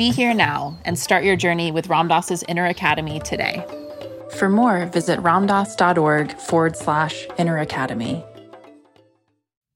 Be 0.00 0.10
here 0.10 0.32
now 0.32 0.78
and 0.86 0.98
start 0.98 1.24
your 1.24 1.36
journey 1.36 1.70
with 1.70 1.88
Ram 1.88 2.08
Dass's 2.08 2.42
Inner 2.48 2.64
Academy 2.64 3.20
today. 3.20 3.62
For 4.38 4.48
more, 4.48 4.86
visit 4.86 5.20
ramdass.org 5.20 6.38
forward 6.38 6.74
slash 6.74 7.26
inner 7.36 7.58
academy. 7.58 8.24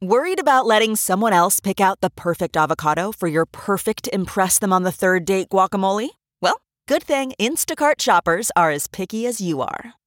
Worried 0.01 0.41
about 0.41 0.65
letting 0.65 0.97
someone 0.97 1.35
else 1.35 1.61
pick 1.61 1.79
out 1.79 2.01
the 2.01 2.09
perfect 2.09 2.57
avocado 2.57 3.13
for 3.13 3.29
your 3.29 3.45
perfect 3.45 4.09
Impress 4.15 4.59
Them 4.59 4.73
on 4.73 4.83
the 4.83 4.91
Third 4.91 5.27
Date 5.27 5.51
guacamole? 5.51 6.09
Well, 6.41 6.63
good 6.89 7.03
thing 7.03 7.35
Instacart 7.39 8.01
shoppers 8.01 8.51
are 8.57 8.71
as 8.71 8.87
picky 8.87 9.27
as 9.27 9.43
you 9.43 9.61
are. 9.61 9.93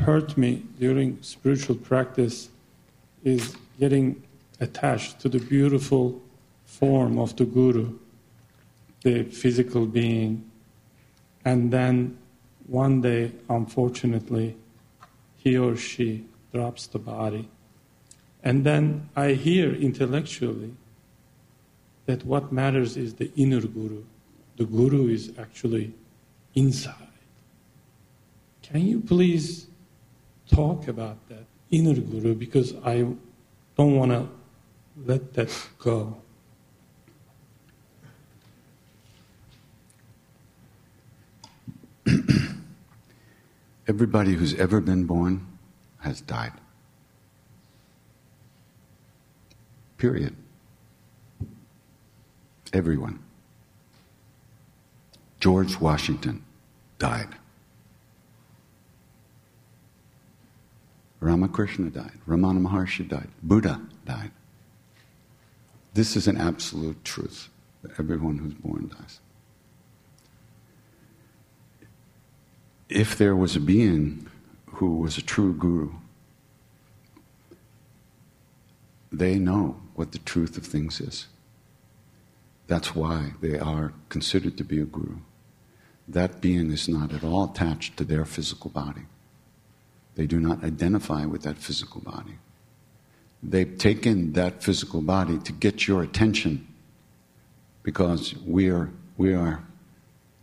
hurt 0.00 0.36
me 0.36 0.64
during 0.78 1.18
spiritual 1.22 1.76
practice 1.76 2.48
is 3.24 3.56
getting 3.78 4.22
attached 4.60 5.20
to 5.20 5.28
the 5.28 5.38
beautiful 5.38 6.20
form 6.64 7.18
of 7.18 7.36
the 7.36 7.44
Guru, 7.44 7.98
the 9.02 9.24
physical 9.24 9.86
being, 9.86 10.50
and 11.44 11.72
then 11.72 12.16
one 12.66 13.00
day, 13.00 13.32
unfortunately, 13.48 14.56
he 15.36 15.58
or 15.58 15.76
she 15.76 16.24
drops 16.52 16.86
the 16.86 16.98
body. 16.98 17.48
And 18.44 18.64
then 18.64 19.08
I 19.16 19.32
hear 19.32 19.72
intellectually 19.72 20.74
that 22.06 22.24
what 22.24 22.52
matters 22.52 22.96
is 22.96 23.14
the 23.14 23.30
inner 23.36 23.60
guru. 23.60 24.02
The 24.56 24.64
guru 24.64 25.08
is 25.08 25.32
actually 25.38 25.92
inside. 26.54 26.94
Can 28.62 28.86
you 28.86 29.00
please 29.00 29.66
talk 30.52 30.88
about 30.88 31.16
that 31.28 31.44
inner 31.70 31.94
guru? 31.94 32.34
Because 32.34 32.74
I 32.84 33.06
don't 33.76 33.96
want 33.96 34.12
to 34.12 34.28
let 35.04 35.32
that 35.34 35.48
go. 35.78 36.16
Everybody 43.88 44.34
who's 44.34 44.54
ever 44.54 44.80
been 44.80 45.04
born 45.04 45.46
has 45.98 46.20
died. 46.20 46.52
Period. 49.98 50.34
Everyone. 52.72 53.18
George 55.40 55.78
Washington 55.80 56.44
died. 56.98 57.28
Ramakrishna 61.22 61.90
died. 61.90 62.18
Ramana 62.26 62.60
Maharshi 62.66 63.08
died. 63.08 63.28
Buddha 63.42 63.80
died. 64.04 64.32
This 65.94 66.16
is 66.16 66.26
an 66.26 66.36
absolute 66.36 67.04
truth 67.04 67.48
that 67.82 67.92
everyone 67.98 68.38
who's 68.38 68.54
born 68.54 68.88
dies. 68.88 69.20
if 72.92 73.16
there 73.16 73.34
was 73.34 73.56
a 73.56 73.60
being 73.60 74.26
who 74.74 74.96
was 74.96 75.16
a 75.16 75.22
true 75.22 75.54
guru, 75.54 75.92
they 79.10 79.38
know 79.38 79.80
what 79.94 80.12
the 80.12 80.18
truth 80.18 80.56
of 80.56 80.66
things 80.66 81.00
is. 81.00 81.26
That's 82.66 82.94
why 82.94 83.32
they 83.40 83.58
are 83.58 83.92
considered 84.08 84.56
to 84.58 84.64
be 84.64 84.80
a 84.80 84.84
guru. 84.84 85.18
That 86.06 86.40
being 86.40 86.70
is 86.70 86.88
not 86.88 87.12
at 87.12 87.24
all 87.24 87.50
attached 87.50 87.96
to 87.96 88.04
their 88.04 88.24
physical 88.24 88.70
body. 88.70 89.02
They 90.14 90.26
do 90.26 90.40
not 90.40 90.62
identify 90.62 91.24
with 91.24 91.42
that 91.42 91.58
physical 91.58 92.00
body. 92.00 92.38
they've 93.42 93.76
taken 93.76 94.32
that 94.34 94.62
physical 94.62 95.00
body 95.00 95.36
to 95.38 95.52
get 95.52 95.88
your 95.88 96.02
attention 96.02 96.64
because 97.82 98.34
we 98.46 98.70
are, 98.70 98.88
we 99.16 99.34
are 99.34 99.64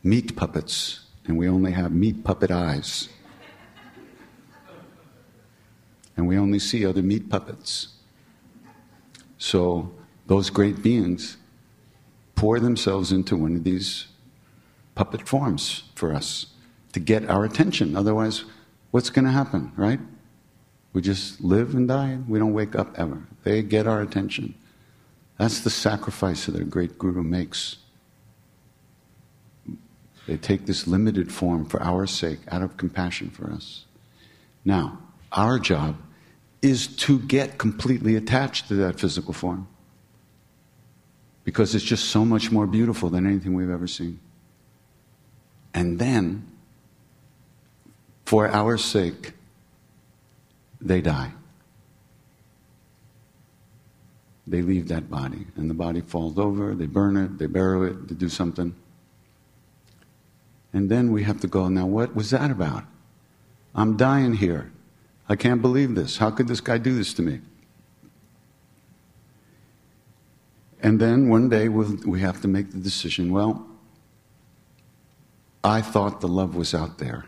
meat 0.04 0.36
puppets 0.36 1.06
and 1.26 1.38
we 1.38 1.48
only 1.48 1.72
have 1.72 1.92
meat 1.92 2.24
puppet 2.24 2.52
eyes. 2.52 3.08
And 6.18 6.28
we 6.28 6.38
only 6.38 6.60
see 6.60 6.86
other 6.86 7.02
meat 7.02 7.30
puppets. 7.30 7.90
So 9.38 9.94
those 10.28 10.50
great 10.50 10.84
beings 10.84 11.38
pour 12.36 12.60
themselves 12.60 13.14
into 13.14 13.38
one 13.38 13.56
of 13.56 13.64
these 13.64 14.08
puppet 14.96 15.26
forms 15.26 15.84
for 15.96 16.14
us 16.14 16.48
to 16.92 17.00
get 17.00 17.30
our 17.30 17.46
attention. 17.46 17.96
Otherwise, 17.96 18.44
what's 18.92 19.10
going 19.10 19.26
to 19.26 19.32
happen, 19.32 19.72
right? 19.76 20.00
We 20.94 21.02
just 21.02 21.42
live 21.42 21.76
and 21.76 21.88
die. 21.88 22.18
We 22.28 22.40
don't 22.40 22.54
wake 22.54 22.76
up 22.76 22.98
ever. 22.98 23.24
They 23.44 23.62
get 23.62 23.88
our 23.88 24.02
attention. 24.02 24.56
That's 25.38 25.62
the 25.62 25.70
sacrifice 25.70 26.48
that 26.48 26.56
a 26.56 26.64
great 26.64 26.98
guru 26.98 27.24
makes. 27.24 27.78
They 30.28 30.38
take 30.38 30.66
this 30.66 30.88
limited 30.88 31.32
form 31.32 31.66
for 31.66 31.82
our 31.82 32.06
sake, 32.06 32.40
out 32.50 32.62
of 32.62 32.78
compassion 32.78 33.30
for 33.30 33.52
us. 33.52 33.86
Now, 34.66 35.00
our 35.32 35.60
job 35.60 35.98
is 36.62 36.88
to 36.88 37.20
get 37.20 37.58
completely 37.58 38.16
attached 38.16 38.68
to 38.68 38.76
that 38.76 39.00
physical 39.00 39.34
form 39.34 39.68
because 41.44 41.74
it's 41.74 41.86
just 41.86 42.06
so 42.06 42.26
much 42.26 42.52
more 42.52 42.68
beautiful 42.68 43.10
than 43.10 43.26
anything 43.26 43.54
we've 43.54 43.70
ever 43.70 43.88
seen. 43.88 44.20
And 45.74 45.98
then, 45.98 46.49
for 48.30 48.48
our 48.48 48.78
sake, 48.78 49.32
they 50.80 51.02
die. 51.02 51.32
They 54.46 54.62
leave 54.62 54.88
that 54.90 55.10
body, 55.10 55.48
and 55.56 55.68
the 55.68 55.74
body 55.74 56.02
falls 56.02 56.38
over, 56.38 56.76
they 56.76 56.86
burn 56.86 57.18
it, 57.18 57.40
they 57.40 57.48
bury 57.48 57.90
it, 57.90 58.08
they 58.08 58.14
do 58.14 58.30
something. 58.30 58.76
And 60.74 60.92
then 60.92 61.12
we 61.12 61.24
have 61.24 61.40
to 61.40 61.48
go, 61.48 61.70
now 61.70 61.88
what 61.88 62.16
was 62.16 62.30
that 62.30 62.52
about? 62.52 62.84
I'm 63.74 63.98
dying 63.98 64.36
here. 64.36 64.72
I 65.28 65.36
can't 65.36 65.64
believe 65.64 65.96
this. 65.96 66.18
How 66.18 66.30
could 66.30 66.48
this 66.48 66.62
guy 66.62 66.78
do 66.78 66.96
this 66.96 67.16
to 67.16 67.24
me? 67.24 67.42
And 70.84 71.00
then 71.00 71.30
one 71.30 71.50
day 71.50 71.68
we'll, 71.68 71.98
we 72.06 72.22
have 72.22 72.42
to 72.42 72.48
make 72.48 72.70
the 72.70 72.78
decision 72.78 73.32
well, 73.32 73.66
I 75.64 75.82
thought 75.82 76.22
the 76.22 76.28
love 76.28 76.54
was 76.54 76.76
out 76.76 77.00
there. 77.00 77.26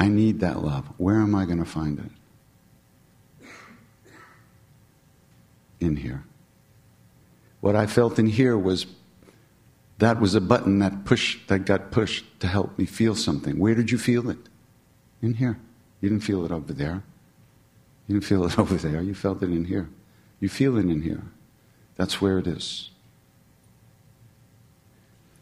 I 0.00 0.08
need 0.08 0.40
that 0.40 0.62
love. 0.62 0.86
Where 0.96 1.20
am 1.20 1.34
I 1.34 1.44
going 1.44 1.58
to 1.58 1.66
find 1.66 1.98
it? 1.98 3.46
In 5.78 5.96
here. 5.96 6.24
What 7.60 7.76
I 7.76 7.86
felt 7.86 8.18
in 8.18 8.26
here 8.26 8.56
was 8.56 8.86
that 9.98 10.18
was 10.18 10.34
a 10.34 10.40
button 10.40 10.78
that 10.78 11.04
pushed 11.04 11.48
that 11.48 11.66
got 11.66 11.90
pushed 11.90 12.24
to 12.40 12.46
help 12.46 12.78
me 12.78 12.86
feel 12.86 13.14
something. 13.14 13.58
Where 13.58 13.74
did 13.74 13.90
you 13.90 13.98
feel 13.98 14.30
it? 14.30 14.38
In 15.20 15.34
here. 15.34 15.58
You 16.00 16.08
didn't 16.08 16.24
feel 16.24 16.46
it 16.46 16.50
over 16.50 16.72
there. 16.72 17.02
You 18.06 18.14
didn't 18.14 18.24
feel 18.24 18.46
it 18.46 18.58
over 18.58 18.76
there. 18.76 19.02
You 19.02 19.14
felt 19.14 19.42
it 19.42 19.50
in 19.50 19.66
here. 19.66 19.90
You 20.40 20.48
feel 20.48 20.78
it 20.78 20.86
in 20.86 21.02
here. 21.02 21.24
That's 21.96 22.22
where 22.22 22.38
it 22.38 22.46
is. 22.46 22.88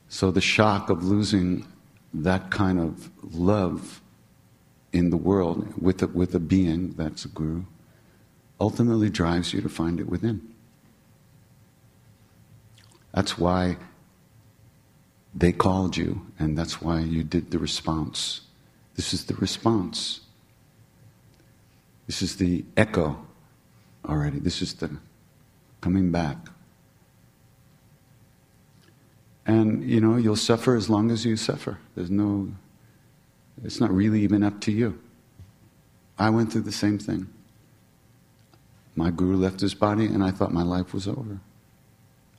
So 0.09 0.33
the 0.33 0.41
shock 0.41 0.91
of 0.91 1.05
losing 1.05 1.65
that 2.13 2.51
kind 2.51 2.81
of 2.81 3.09
love 3.23 4.01
in 4.93 5.11
the 5.11 5.17
world 5.17 5.81
with 5.81 6.03
a, 6.03 6.07
with 6.07 6.35
a 6.35 6.41
being 6.41 6.93
that's 6.93 7.25
a 7.25 7.29
guru 7.29 7.65
ultimately 8.61 9.11
drives 9.11 9.53
you 9.53 9.61
to 9.61 9.69
find 9.69 10.01
it 10.01 10.09
within. 10.09 10.41
That's 13.15 13.39
why 13.39 13.77
they 15.35 15.53
called 15.53 15.97
you, 15.97 16.27
and 16.39 16.57
that's 16.59 16.81
why 16.81 17.01
you 17.01 17.23
did 17.23 17.51
the 17.51 17.59
response. 17.59 18.43
This 18.97 19.13
is 19.15 19.25
the 19.27 19.35
response. 19.35 20.21
This 22.07 22.23
is 22.23 22.37
the 22.37 22.65
echo 22.77 23.25
already. 24.05 24.39
This 24.39 24.63
is 24.63 24.75
the 24.75 24.91
coming 25.81 26.11
back. 26.11 26.37
And, 29.47 29.89
you 29.89 30.01
know, 30.01 30.17
you'll 30.17 30.37
suffer 30.37 30.77
as 30.77 30.91
long 30.91 31.11
as 31.11 31.25
you 31.25 31.37
suffer. 31.37 31.79
There's 31.95 32.11
no 32.11 32.53
it's 33.65 33.81
not 33.81 33.91
really 33.91 34.23
even 34.23 34.43
up 34.43 34.61
to 34.63 34.73
you. 34.73 34.99
I 36.19 36.31
went 36.31 36.53
through 36.53 36.63
the 36.63 36.73
same 36.73 36.99
thing. 36.99 37.29
My 38.97 39.11
guru 39.11 39.37
left 39.37 39.61
his 39.61 39.75
body, 39.75 40.07
and 40.07 40.25
I 40.25 40.31
thought 40.31 40.53
my 40.53 40.63
life 40.63 40.93
was 40.93 41.07
over. 41.07 41.41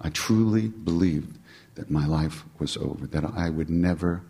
I 0.02 0.10
truly 0.10 0.68
believed 0.68 1.38
that 1.76 1.90
my 1.90 2.06
life 2.06 2.44
was 2.58 2.76
over, 2.78 3.08
that 3.08 3.24
I 3.24 3.50
would 3.50 3.70
never 3.70 4.24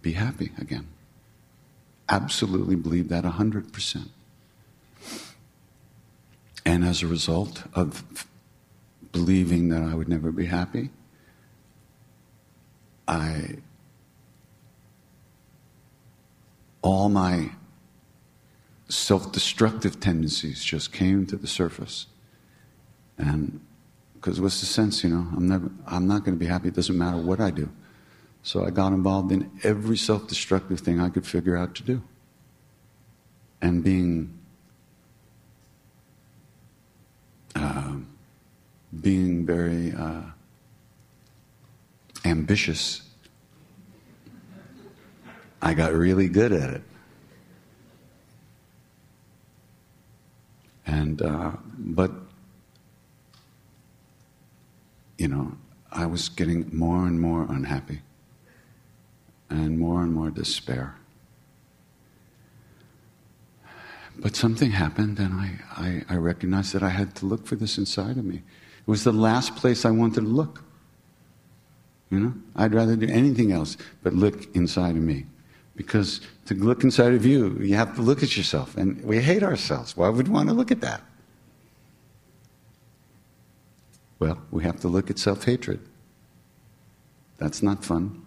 be 0.00 0.12
happy 0.12 0.52
again. 0.58 0.88
Absolutely 2.08 2.76
believed 2.76 3.08
that 3.10 3.24
100%. 3.24 4.08
And 6.64 6.84
as 6.84 7.02
a 7.02 7.08
result 7.08 7.64
of 7.74 8.26
believing 9.10 9.68
that 9.70 9.82
I 9.82 9.94
would 9.94 10.08
never 10.08 10.30
be 10.30 10.46
happy, 10.46 10.90
I 13.08 13.56
all 16.82 17.08
my 17.08 17.50
self 18.88 19.32
destructive 19.32 20.00
tendencies 20.00 20.62
just 20.62 20.92
came 20.92 21.26
to 21.26 21.36
the 21.36 21.46
surface. 21.46 22.06
And 23.16 23.60
because 24.14 24.40
what's 24.40 24.60
the 24.60 24.66
sense, 24.66 25.02
you 25.02 25.10
know? 25.10 25.26
I'm, 25.36 25.48
never, 25.48 25.70
I'm 25.86 26.06
not 26.06 26.24
going 26.24 26.36
to 26.36 26.38
be 26.38 26.46
happy. 26.46 26.68
It 26.68 26.74
doesn't 26.74 26.96
matter 26.96 27.16
what 27.16 27.40
I 27.40 27.50
do. 27.50 27.70
So 28.42 28.64
I 28.66 28.70
got 28.70 28.92
involved 28.92 29.32
in 29.32 29.50
every 29.62 29.96
self 29.96 30.26
destructive 30.26 30.80
thing 30.80 31.00
I 31.00 31.08
could 31.08 31.26
figure 31.26 31.56
out 31.56 31.74
to 31.76 31.82
do. 31.82 32.02
And 33.60 33.84
being, 33.84 34.36
uh, 37.54 37.96
being 39.00 39.46
very 39.46 39.92
uh, 39.92 40.22
ambitious 42.24 43.02
I 45.62 45.74
got 45.74 45.92
really 45.94 46.28
good 46.28 46.52
at 46.52 46.70
it. 46.70 46.82
And, 50.84 51.22
uh, 51.22 51.52
but, 51.78 52.10
you 55.16 55.28
know, 55.28 55.52
I 55.92 56.06
was 56.06 56.28
getting 56.28 56.68
more 56.76 57.06
and 57.06 57.20
more 57.20 57.46
unhappy 57.48 58.00
and 59.48 59.78
more 59.78 60.02
and 60.02 60.12
more 60.12 60.30
despair. 60.30 60.96
But 64.18 64.34
something 64.34 64.72
happened, 64.72 65.18
and 65.20 65.32
I, 65.32 65.58
I, 65.76 66.04
I, 66.14 66.16
recognized 66.16 66.74
that 66.74 66.82
I 66.82 66.90
had 66.90 67.14
to 67.16 67.26
look 67.26 67.46
for 67.46 67.56
this 67.56 67.78
inside 67.78 68.18
of 68.18 68.24
me. 68.24 68.36
It 68.36 68.86
was 68.86 69.04
the 69.04 69.12
last 69.12 69.56
place 69.56 69.84
I 69.84 69.90
wanted 69.90 70.20
to 70.22 70.26
look. 70.26 70.62
You 72.10 72.20
know, 72.20 72.34
I'd 72.54 72.74
rather 72.74 72.94
do 72.94 73.08
anything 73.08 73.52
else 73.52 73.78
but 74.02 74.12
look 74.12 74.54
inside 74.54 74.96
of 74.96 75.02
me. 75.02 75.24
Because 75.74 76.20
to 76.46 76.54
look 76.54 76.84
inside 76.84 77.14
of 77.14 77.24
you, 77.24 77.56
you 77.60 77.74
have 77.76 77.94
to 77.96 78.02
look 78.02 78.22
at 78.22 78.36
yourself. 78.36 78.76
And 78.76 79.02
we 79.04 79.20
hate 79.20 79.42
ourselves. 79.42 79.96
Why 79.96 80.08
would 80.08 80.28
we 80.28 80.34
want 80.34 80.48
to 80.48 80.54
look 80.54 80.70
at 80.70 80.80
that? 80.80 81.02
Well, 84.18 84.38
we 84.50 84.62
have 84.64 84.78
to 84.80 84.88
look 84.88 85.10
at 85.10 85.18
self 85.18 85.44
hatred. 85.44 85.80
That's 87.38 87.62
not 87.62 87.84
fun. 87.84 88.24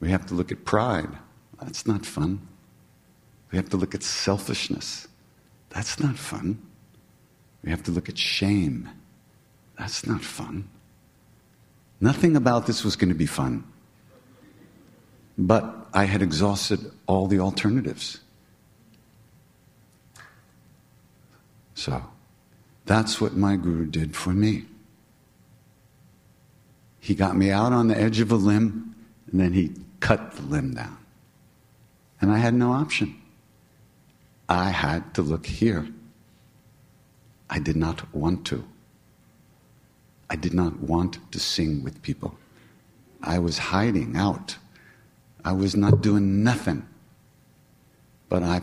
We 0.00 0.10
have 0.10 0.26
to 0.26 0.34
look 0.34 0.52
at 0.52 0.64
pride. 0.64 1.16
That's 1.60 1.86
not 1.86 2.04
fun. 2.04 2.46
We 3.50 3.56
have 3.56 3.70
to 3.70 3.76
look 3.76 3.94
at 3.94 4.02
selfishness. 4.02 5.08
That's 5.70 5.98
not 5.98 6.18
fun. 6.18 6.60
We 7.64 7.70
have 7.70 7.82
to 7.84 7.90
look 7.90 8.08
at 8.08 8.18
shame. 8.18 8.88
That's 9.78 10.06
not 10.06 10.22
fun. 10.22 10.68
Nothing 12.00 12.36
about 12.36 12.66
this 12.66 12.84
was 12.84 12.94
going 12.94 13.08
to 13.08 13.14
be 13.14 13.26
fun. 13.26 13.64
But 15.36 15.77
I 15.92 16.04
had 16.04 16.22
exhausted 16.22 16.90
all 17.06 17.26
the 17.26 17.40
alternatives. 17.40 18.20
So, 21.74 22.02
that's 22.86 23.20
what 23.20 23.36
my 23.36 23.56
guru 23.56 23.86
did 23.86 24.16
for 24.16 24.30
me. 24.30 24.64
He 27.00 27.14
got 27.14 27.36
me 27.36 27.50
out 27.50 27.72
on 27.72 27.88
the 27.88 27.98
edge 27.98 28.20
of 28.20 28.32
a 28.32 28.36
limb, 28.36 28.94
and 29.30 29.40
then 29.40 29.52
he 29.52 29.72
cut 30.00 30.32
the 30.32 30.42
limb 30.42 30.74
down. 30.74 30.98
And 32.20 32.30
I 32.32 32.38
had 32.38 32.54
no 32.54 32.72
option. 32.72 33.20
I 34.48 34.70
had 34.70 35.14
to 35.14 35.22
look 35.22 35.46
here. 35.46 35.86
I 37.48 37.58
did 37.58 37.76
not 37.76 38.12
want 38.14 38.44
to. 38.46 38.64
I 40.28 40.36
did 40.36 40.52
not 40.52 40.80
want 40.80 41.18
to 41.32 41.38
sing 41.38 41.82
with 41.82 42.02
people. 42.02 42.36
I 43.22 43.38
was 43.38 43.58
hiding 43.58 44.16
out. 44.16 44.56
I 45.44 45.52
was 45.52 45.76
not 45.76 46.00
doing 46.00 46.42
nothing. 46.42 46.86
But 48.28 48.42
I, 48.42 48.60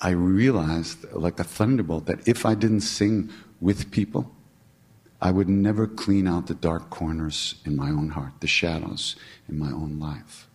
I 0.00 0.10
realized, 0.10 1.04
like 1.12 1.40
a 1.40 1.44
thunderbolt, 1.44 2.06
that 2.06 2.26
if 2.28 2.46
I 2.46 2.54
didn't 2.54 2.82
sing 2.82 3.30
with 3.60 3.90
people, 3.90 4.32
I 5.20 5.30
would 5.30 5.48
never 5.48 5.86
clean 5.86 6.26
out 6.26 6.48
the 6.48 6.54
dark 6.54 6.90
corners 6.90 7.54
in 7.64 7.76
my 7.76 7.90
own 7.90 8.10
heart, 8.10 8.32
the 8.40 8.46
shadows 8.46 9.16
in 9.48 9.58
my 9.58 9.70
own 9.70 10.00
life. 10.00 10.48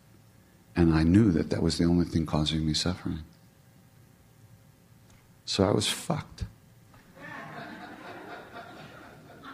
And 0.75 0.93
I 0.93 1.03
knew 1.03 1.31
that 1.31 1.49
that 1.49 1.61
was 1.61 1.77
the 1.77 1.85
only 1.85 2.05
thing 2.05 2.25
causing 2.25 2.65
me 2.65 2.73
suffering. 2.73 3.23
So 5.45 5.63
I 5.63 5.71
was 5.71 5.87
fucked. 5.87 6.43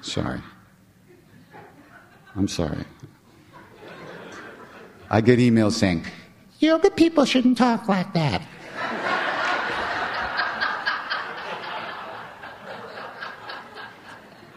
Sorry. 0.01 0.41
I'm 2.36 2.48
sorry. 2.48 2.84
I 5.13 5.22
get 5.22 5.38
emails 5.38 5.74
saying, 5.74 6.03
yoga 6.58 6.89
people 6.89 7.24
shouldn't 7.24 7.55
talk 7.55 7.88
like 7.88 8.12
that. 8.13 8.41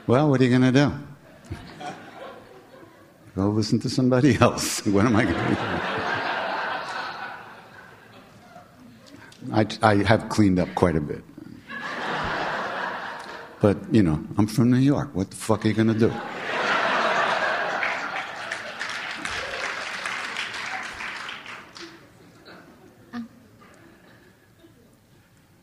well, 0.06 0.30
what 0.30 0.40
are 0.40 0.44
you 0.44 0.48
going 0.48 0.62
to 0.62 0.72
do? 0.72 0.94
Go 3.34 3.50
listen 3.50 3.78
to 3.80 3.90
somebody 3.90 4.38
else. 4.40 4.80
What 4.86 5.04
am 5.04 5.14
I 5.16 5.24
going 5.24 5.34
to 5.34 5.50
do? 5.50 5.56
I, 9.52 9.66
I 9.92 10.04
have 10.04 10.30
cleaned 10.30 10.58
up 10.58 10.74
quite 10.74 10.96
a 10.96 11.02
bit. 11.02 11.22
But, 13.60 13.76
you 13.92 14.02
know, 14.02 14.24
I'm 14.38 14.46
from 14.46 14.70
New 14.70 14.78
York. 14.78 15.10
What 15.12 15.28
the 15.28 15.36
fuck 15.36 15.66
are 15.66 15.68
you 15.68 15.74
going 15.74 15.88
to 15.88 15.98
do? 15.98 16.10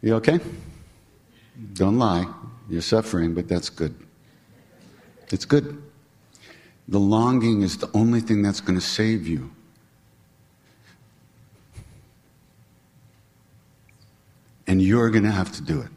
You 0.04 0.16
okay? 0.16 0.42
Don't 1.74 1.98
lie. 1.98 2.28
You're 2.70 2.82
suffering, 2.82 3.34
but 3.34 3.48
that's 3.48 3.70
good. 3.70 3.96
It's 5.30 5.46
good. 5.46 5.82
The 6.90 7.00
longing 7.00 7.62
is 7.62 7.78
the 7.78 7.90
only 7.94 8.20
thing 8.20 8.42
that's 8.42 8.60
going 8.60 8.78
to 8.78 8.86
save 8.86 9.26
you. 9.26 9.50
And 14.68 14.82
you're 14.82 15.10
going 15.10 15.24
to 15.24 15.32
have 15.32 15.54
to 15.54 15.62
do 15.62 15.80
it. 15.80 15.90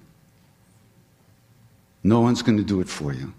No 2.05 2.21
one's 2.21 2.43
going 2.43 2.59
to 2.59 2.65
do 2.65 2.81
it 2.81 2.89
for 2.89 3.13
you. 3.13 3.35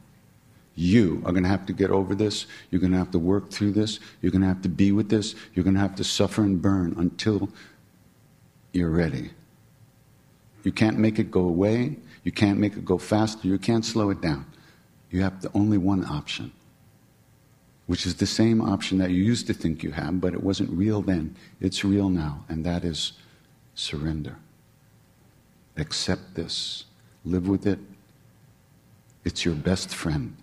You 0.76 1.24
are 1.26 1.32
going 1.32 1.44
to 1.44 1.50
have 1.50 1.66
to 1.68 1.74
get 1.74 1.92
over 1.92 2.14
this. 2.14 2.46
You're 2.72 2.82
going 2.82 2.92
to 2.92 2.98
have 2.98 3.12
to 3.12 3.20
work 3.20 3.52
through 3.52 3.72
this. 3.72 4.02
You're 4.22 4.34
going 4.34 4.42
to 4.42 4.48
have 4.48 4.62
to 4.64 4.70
be 4.70 4.92
with 4.92 5.10
this. 5.10 5.34
You're 5.54 5.64
going 5.64 5.76
to 5.76 5.80
have 5.80 5.96
to 5.96 6.04
suffer 6.04 6.42
and 6.42 6.62
burn 6.62 6.94
until 6.98 7.48
you're 8.74 8.90
ready. 8.90 9.32
You 10.64 10.72
can't 10.72 10.98
make 10.98 11.20
it 11.20 11.32
go 11.32 11.42
away. 11.42 11.98
You 12.24 12.32
can't 12.32 12.60
make 12.60 12.74
it 12.74 12.84
go 12.84 12.98
faster. 12.98 13.48
You 13.48 13.58
can't 13.58 13.86
slow 13.86 14.10
it 14.10 14.22
down. 14.22 14.46
You 15.10 15.22
have 15.22 15.42
the 15.42 15.52
only 15.54 15.78
one 15.78 16.04
option, 16.06 16.52
which 17.86 18.06
is 18.06 18.16
the 18.16 18.26
same 18.26 18.62
option 18.62 18.98
that 18.98 19.12
you 19.12 19.24
used 19.24 19.48
to 19.48 19.54
think 19.54 19.84
you 19.84 19.92
had, 19.92 20.20
but 20.20 20.34
it 20.34 20.44
wasn't 20.44 20.70
real 20.72 21.02
then. 21.02 21.36
It's 21.62 21.86
real 21.86 22.10
now, 22.10 22.44
and 22.50 22.66
that 22.66 22.84
is 22.84 23.14
surrender. 23.76 24.36
Accept 25.78 26.36
this. 26.36 26.86
Live 27.24 27.48
with 27.48 27.66
it. 27.66 27.80
It's 29.24 29.46
your 29.46 29.56
best 29.56 29.94
friend, 29.94 30.36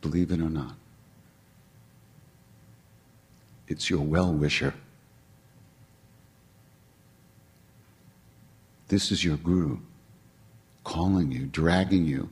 believe 0.00 0.30
it 0.30 0.40
or 0.40 0.50
not. 0.50 0.74
It's 3.68 3.88
your 3.88 4.00
well 4.00 4.32
wisher. 4.32 4.74
This 8.90 9.12
is 9.12 9.24
your 9.24 9.36
guru 9.36 9.78
calling 10.82 11.30
you, 11.30 11.46
dragging 11.46 12.04
you 12.06 12.28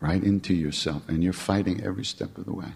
right 0.00 0.24
into 0.24 0.54
yourself, 0.54 1.06
and 1.06 1.22
you're 1.22 1.34
fighting 1.34 1.84
every 1.84 2.04
step 2.04 2.38
of 2.38 2.46
the 2.46 2.52
way. 2.52 2.72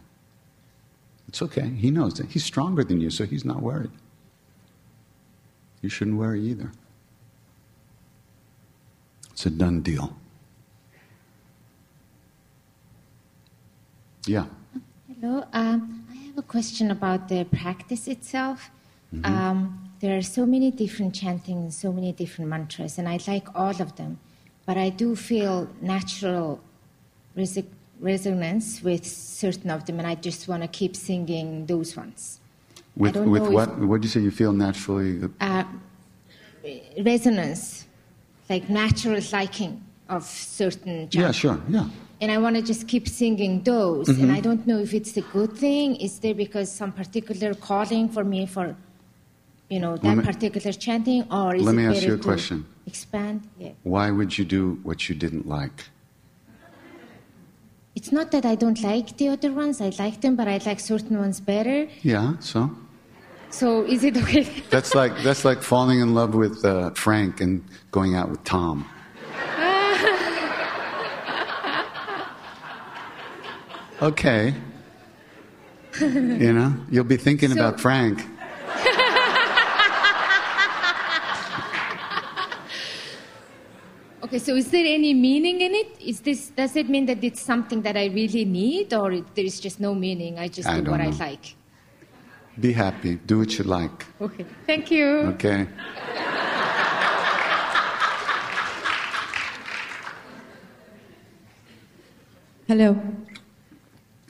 It's 1.29 1.41
okay. 1.41 1.67
He 1.71 1.91
knows 1.91 2.15
that. 2.15 2.27
He's 2.27 2.45
stronger 2.45 2.85
than 2.85 3.01
you, 3.01 3.09
so 3.09 3.25
he's 3.25 3.47
not 3.47 3.63
worried. 3.63 3.91
You 5.81 5.89
shouldn't 5.89 6.19
worry 6.19 6.43
either. 6.43 6.71
It's 9.31 9.47
a 9.47 9.51
done 9.51 9.81
deal. 9.81 10.15
Yeah. 14.27 14.45
Hello. 15.09 15.47
Um, 15.55 16.07
I 16.11 16.17
have 16.17 16.37
a 16.37 16.43
question 16.43 16.91
about 16.91 17.31
the 17.31 17.45
practice 17.45 18.07
itself. 18.09 18.71
Mm-hmm. 19.15 19.25
Um, 19.25 19.86
there 20.01 20.17
are 20.17 20.23
so 20.23 20.45
many 20.45 20.71
different 20.71 21.15
chantings, 21.15 21.77
so 21.77 21.93
many 21.93 22.13
different 22.13 22.51
mantras, 22.51 22.99
and 22.99 23.09
I 23.09 23.19
like 23.27 23.47
all 23.55 23.81
of 23.81 23.97
them. 23.97 24.19
But 24.67 24.77
I 24.77 24.91
do 24.91 25.17
feel 25.17 25.69
natural 25.81 26.61
res- 27.35 27.59
resonance 28.01 28.83
with 28.83 29.07
certain 29.07 29.71
of 29.71 29.87
them, 29.87 29.99
and 29.99 30.07
I 30.07 30.17
just 30.17 30.49
want 30.49 30.63
to 30.63 30.69
keep 30.69 30.97
singing 30.97 31.67
those 31.67 31.97
ones. 31.97 32.41
With, 32.97 33.17
with 33.17 33.43
what? 33.49 33.79
What 33.79 34.01
do 34.01 34.07
you 34.07 34.11
say 34.11 34.21
you 34.21 34.31
feel 34.31 34.53
naturally? 34.53 35.29
Uh, 35.41 35.65
resonance, 37.03 37.87
like 38.49 38.69
natural 38.69 39.21
liking 39.33 39.83
of 40.09 40.25
certain 40.25 41.09
chants. 41.09 41.15
Yeah, 41.15 41.33
sure, 41.33 41.61
yeah. 41.69 41.89
And 42.21 42.33
I 42.33 42.39
want 42.39 42.57
to 42.57 42.63
just 42.63 42.89
keep 42.89 43.07
singing 43.09 43.63
those, 43.63 44.09
mm-hmm. 44.09 44.23
and 44.23 44.33
I 44.33 44.41
don't 44.41 44.67
know 44.67 44.79
if 44.79 44.95
it's 44.95 45.17
a 45.17 45.21
good 45.21 45.53
thing. 45.53 45.97
Is 45.97 46.19
there 46.19 46.35
because 46.35 46.73
some 46.73 46.93
particular 46.93 47.55
calling 47.55 48.09
for 48.09 48.25
me 48.25 48.47
for 48.47 48.75
you 49.69 49.81
know, 49.81 49.97
that 49.97 50.17
me, 50.17 50.25
particular 50.25 50.73
chanting, 50.73 51.25
or 51.31 51.57
is 51.57 51.63
let 51.63 51.75
it 51.75 51.77
me 51.77 51.87
ask 51.87 52.07
you 52.07 52.15
a 52.15 52.19
question. 52.19 52.65
Expand. 52.87 53.49
Yeah. 53.59 53.73
Why 53.83 54.11
would 54.11 54.39
you 54.39 54.45
do 54.45 54.79
what 54.83 55.09
you 55.09 55.15
didn't 55.15 55.49
like? 55.49 55.85
It's 57.97 58.13
not 58.13 58.31
that 58.31 58.45
I 58.45 58.55
don't 58.55 58.81
like 58.83 59.17
the 59.17 59.29
other 59.29 59.53
ones. 59.53 59.81
I 59.81 59.91
like 59.99 60.21
them, 60.21 60.37
but 60.37 60.47
I 60.47 60.61
like 60.65 60.81
certain 60.81 61.19
ones 61.19 61.41
better. 61.41 61.89
Yeah. 62.03 62.35
So. 62.41 62.71
So 63.51 63.85
is 63.85 64.05
it 64.05 64.17
okay? 64.17 64.43
that's 64.71 64.95
like 64.95 65.17
that's 65.23 65.45
like 65.45 65.63
falling 65.63 66.01
in 66.01 66.15
love 66.15 66.35
with 66.35 66.65
uh, 66.65 66.91
Frank 66.91 67.41
and 67.41 67.65
going 67.91 68.15
out 68.15 68.31
with 68.31 68.45
Tom. 68.45 68.89
okay. 74.03 74.55
you 76.01 76.53
know, 76.53 76.75
you'll 76.91 77.05
be 77.05 77.17
thinking 77.17 77.49
so, 77.49 77.59
about 77.59 77.81
Frank. 77.81 78.25
Okay, 84.27 84.41
so 84.41 84.57
is 84.57 84.69
there 84.73 84.85
any 84.85 85.15
meaning 85.15 85.61
in 85.61 85.73
it? 85.73 86.01
Is 86.01 86.21
this 86.21 86.49
does 86.49 86.75
it 86.75 86.89
mean 86.89 87.07
that 87.07 87.23
it's 87.23 87.41
something 87.41 87.81
that 87.83 87.97
I 87.97 88.07
really 88.07 88.45
need, 88.45 88.93
or 88.93 89.21
there 89.21 89.45
is 89.45 89.61
just 89.61 89.79
no 89.79 89.95
meaning? 89.95 90.37
I 90.37 90.49
just 90.49 90.69
I 90.69 90.81
do 90.81 90.91
what 90.91 90.97
know. 90.97 91.11
I 91.11 91.11
like. 91.11 91.55
Be 92.59 92.73
happy. 92.73 93.21
Do 93.25 93.39
what 93.39 93.57
you 93.57 93.63
like. 93.63 94.05
Okay. 94.21 94.45
Thank 94.67 94.91
you. 94.91 95.07
Okay. 95.35 95.69
Hello. 102.67 103.01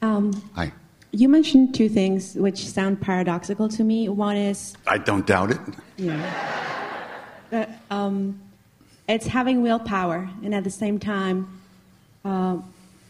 Um, 0.02 0.30
Hi. 0.56 0.74
You 1.12 1.30
mentioned 1.30 1.74
two 1.74 1.88
things 1.88 2.34
which 2.34 2.66
sound 2.66 3.00
paradoxical 3.00 3.66
to 3.70 3.82
me. 3.82 4.10
One 4.10 4.36
is. 4.36 4.76
I 4.86 4.98
don't 4.98 5.26
doubt 5.26 5.52
it. 5.52 5.60
Yeah. 5.96 6.20
But, 7.48 7.70
um, 7.90 8.38
it's 9.08 9.26
having 9.26 9.62
willpower, 9.62 10.30
and 10.42 10.54
at 10.54 10.64
the 10.64 10.70
same 10.70 10.98
time, 10.98 11.60
uh, 12.24 12.58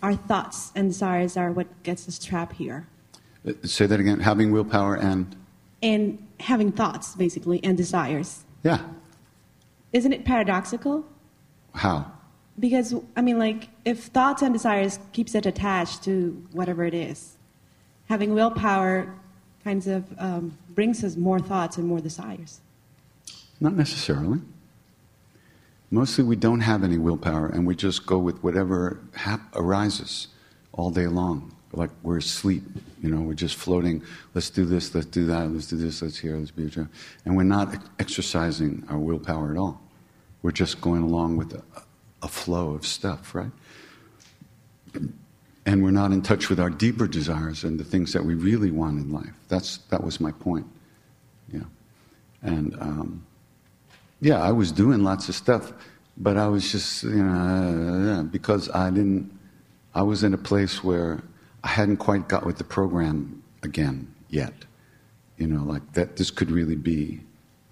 our 0.03 0.15
thoughts 0.15 0.73
and 0.75 0.89
desires 0.89 1.37
are 1.37 1.51
what 1.53 1.67
gets 1.83 2.07
us 2.09 2.19
trapped 2.19 2.57
here. 2.57 2.87
Uh, 3.47 3.53
say 3.65 3.87
that 3.87 3.99
again. 4.01 4.21
Having 4.21 4.53
willpower 4.53 4.97
and. 4.97 5.35
And 5.83 6.27
having 6.41 6.73
thoughts, 6.73 7.15
basically, 7.15 7.63
and 7.65 7.77
desires. 7.77 8.45
Yeah. 8.63 8.81
Isn't 9.93 10.13
it 10.13 10.25
paradoxical? 10.25 11.05
How? 11.75 12.13
Because 12.59 12.95
I 13.17 13.21
mean, 13.23 13.39
like, 13.39 13.69
if 13.85 14.05
thoughts 14.05 14.43
and 14.43 14.53
desires 14.53 14.99
keeps 15.13 15.35
it 15.35 15.47
attached 15.47 16.03
to 16.05 16.43
whatever 16.53 16.85
it 16.85 16.95
is, 16.95 17.37
having 18.09 18.35
willpower 18.35 19.15
kinds 19.65 19.87
of 19.87 20.05
um, 20.19 20.57
brings 20.71 21.03
us 21.03 21.17
more 21.17 21.41
thoughts 21.41 21.77
and 21.77 21.87
more 21.87 22.01
desires. 22.01 22.61
Not 23.61 23.75
necessarily. 23.75 24.41
Mostly 25.91 26.25
we 26.25 26.37
don't 26.37 26.61
have 26.61 26.83
any 26.83 26.99
willpower 26.99 27.47
and 27.47 27.67
we 27.67 27.77
just 27.77 28.07
go 28.07 28.19
with 28.19 28.43
whatever 28.43 28.99
hap- 29.15 29.55
arises 29.55 30.29
all 30.73 30.91
day 30.91 31.07
long. 31.07 31.55
Like 31.73 31.91
we're 32.03 32.19
asleep, 32.19 32.63
you 33.03 33.11
know, 33.11 33.21
we're 33.21 33.35
just 33.35 33.57
floating. 33.57 34.03
Let's 34.35 34.51
do 34.51 34.65
this, 34.65 34.95
let's 34.95 35.07
do 35.07 35.27
that, 35.27 35.51
let's 35.51 35.67
do 35.67 35.77
this, 35.77 36.03
let's 36.03 36.19
hear, 36.19 36.37
let's 36.37 36.51
be 36.51 36.69
here. 36.69 36.89
And 37.25 37.37
we're 37.37 37.45
not 37.45 37.77
exercising 37.99 38.85
our 38.89 38.99
willpower 38.99 39.53
at 39.53 39.59
all. 39.59 39.81
We're 40.43 40.53
just 40.53 40.81
going 40.81 41.03
along 41.03 41.37
with 41.37 41.53
a, 41.55 41.63
a 42.23 42.29
flow 42.29 42.73
of 42.73 42.87
stuff, 42.87 43.35
right? 43.35 43.51
And 45.67 45.83
we're 45.83 45.91
not 45.91 46.13
in 46.13 46.23
touch 46.23 46.49
with 46.49 46.61
our 46.61 46.71
deeper 46.71 47.09
desires 47.09 47.65
and 47.65 47.79
the 47.79 47.85
things 47.85 48.13
that 48.13 48.25
we 48.25 48.35
really 48.35 48.71
want 48.71 48.99
in 48.99 49.13
life. 49.13 49.35
That's, 49.49 49.79
that 49.91 50.03
was 50.03 50.21
my 50.21 50.31
point. 50.33 50.67
Yeah. 51.53 51.65
And 52.43 52.75
um, 52.81 53.27
yeah, 54.21 54.43
I 54.43 54.53
was 54.53 54.73
doing 54.73 55.03
lots 55.03 55.29
of 55.29 55.35
stuff, 55.35 55.73
but 56.17 56.37
I 56.37 56.49
was 56.49 56.73
just, 56.73 57.03
you 57.03 57.23
know, 57.23 58.27
because 58.31 58.71
I 58.71 58.91
didn't, 58.91 59.31
I 59.95 60.03
was 60.03 60.23
in 60.23 60.35
a 60.35 60.39
place 60.39 60.83
where 60.83 61.23
I 61.63 61.69
hadn't 61.69 61.99
quite 61.99 62.29
got 62.29 62.47
with 62.47 62.59
the 62.59 62.65
program 62.65 63.43
again 63.63 64.15
yet. 64.29 64.55
You 65.37 65.47
know, 65.47 65.65
like 65.65 65.93
that 65.93 66.17
this 66.17 66.31
could 66.31 66.51
really 66.51 66.77
be 66.77 67.21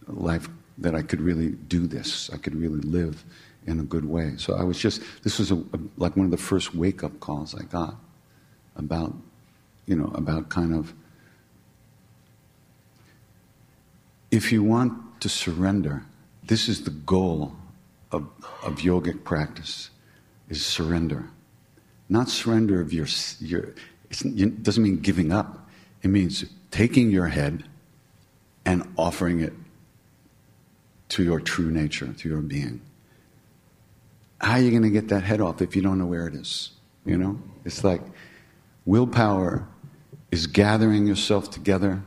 life, 0.07 0.49
that 0.79 0.95
I 0.95 1.03
could 1.03 1.21
really 1.21 1.51
do 1.51 1.87
this, 1.87 2.29
I 2.31 2.37
could 2.37 2.55
really 2.55 2.81
live 2.81 3.25
in 3.67 3.81
a 3.81 3.85
good 3.85 4.05
way. 4.05 4.35
So 4.37 4.55
I 4.55 4.63
was 4.63 4.79
just, 4.79 5.01
this 5.23 5.39
was 5.39 5.51
a, 5.51 5.55
a, 5.57 5.79
like 5.97 6.17
one 6.17 6.27
of 6.27 6.31
the 6.31 6.37
first 6.37 6.75
wake 6.75 7.03
up 7.03 7.19
calls 7.21 7.55
I 7.55 7.63
got 7.65 7.97
about, 8.77 9.15
you 9.87 9.97
know, 9.97 10.13
about 10.15 10.51
kind 10.51 10.75
of, 10.75 10.93
if 14.31 14.53
you 14.53 14.63
want 14.63 15.21
to 15.21 15.29
surrender, 15.31 16.05
this 16.47 16.69
is 16.69 16.85
the 16.85 16.91
goal 16.91 17.55
of, 18.13 18.29
of 18.63 18.79
yogic 18.79 19.25
practice, 19.25 19.91
is 20.49 20.65
surrender. 20.65 21.31
Not 22.09 22.29
surrender 22.29 22.81
of 22.81 22.93
your, 22.93 23.07
your 23.41 23.75
it 24.11 24.63
doesn't 24.63 24.83
mean 24.83 25.01
giving 25.01 25.33
up. 25.33 25.69
It 26.03 26.09
means 26.09 26.45
taking 26.71 27.11
your 27.11 27.29
head 27.29 27.65
and 28.65 28.93
offering 28.97 29.41
it 29.41 29.53
to 31.11 31.23
your 31.23 31.41
true 31.41 31.71
nature, 31.71 32.13
to 32.13 32.29
your 32.29 32.41
being. 32.41 32.81
How 34.41 34.53
are 34.53 34.61
you 34.61 34.71
going 34.71 34.83
to 34.83 34.91
get 34.91 35.09
that 35.09 35.23
head 35.23 35.41
off 35.41 35.63
if 35.63 35.75
you 35.75 35.83
don't 35.83 35.99
know 35.99 36.07
where 36.07 36.27
it 36.27 36.35
is? 36.35 36.71
You 37.07 37.17
know? 37.17 37.39
It's 37.65 37.83
like 37.85 38.03
willpower 38.85 39.67
is 40.31 40.47
gathering 40.47 41.07
yourself 41.07 41.51
together, 41.51 42.03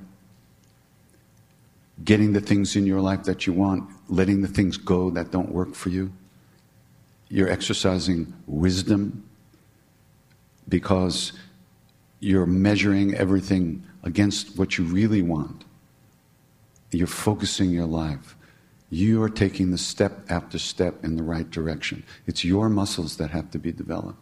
getting 2.04 2.34
the 2.34 2.42
things 2.42 2.75
in 2.75 2.86
your 2.86 3.01
life 3.01 3.24
that 3.24 3.48
you 3.48 3.54
want, 3.54 3.89
letting 4.10 4.42
the 4.42 4.48
things 4.48 4.77
go 4.77 5.10
that 5.12 5.32
don't 5.32 5.51
work 5.51 5.74
for 5.74 5.89
you. 5.89 6.12
You're 7.30 7.50
exercising 7.50 8.34
wisdom 8.46 9.24
because 10.70 11.34
you're 12.20 12.46
measuring 12.46 13.13
everything 13.16 13.84
against 14.04 14.58
what 14.58 14.77
you 14.77 14.84
really 14.86 15.22
want. 15.22 15.66
You're 16.92 17.08
focusing 17.08 17.72
your 17.72 17.86
life. 17.86 18.36
You 18.89 19.22
are 19.24 19.30
taking 19.30 19.72
the 19.72 19.77
step 19.77 20.25
after 20.30 20.58
step 20.58 21.04
in 21.04 21.18
the 21.18 21.24
right 21.24 21.50
direction. 21.50 22.04
It's 22.25 22.46
your 22.46 22.70
muscles 22.70 23.18
that 23.18 23.32
have 23.32 23.51
to 23.51 23.60
be 23.60 23.72
developed. 23.72 24.20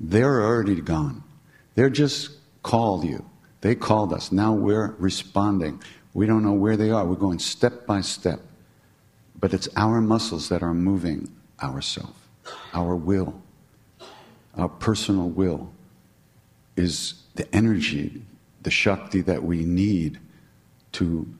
They're 0.00 0.42
already 0.42 0.80
gone. 0.80 1.22
They're 1.76 1.90
just 1.90 2.30
called 2.62 3.04
you. 3.04 3.24
They 3.60 3.74
called 3.74 4.12
us. 4.12 4.32
Now 4.32 4.52
we're 4.52 4.94
responding. 4.98 5.82
We 6.18 6.26
don't 6.26 6.42
know 6.42 6.52
where 6.52 6.76
they 6.76 6.90
are. 6.90 7.06
We're 7.06 7.14
going 7.14 7.38
step 7.38 7.86
by 7.86 8.00
step. 8.00 8.40
But 9.38 9.54
it's 9.54 9.68
our 9.76 10.00
muscles 10.00 10.48
that 10.48 10.64
are 10.64 10.74
moving 10.74 11.32
ourself, 11.62 12.28
our 12.74 12.96
will, 12.96 13.40
our 14.56 14.68
personal 14.68 15.28
will 15.28 15.70
is 16.74 17.22
the 17.36 17.46
energy, 17.54 18.20
the 18.62 18.70
Shakti 18.72 19.20
that 19.20 19.44
we 19.44 19.64
need 19.64 20.18
to 20.92 21.32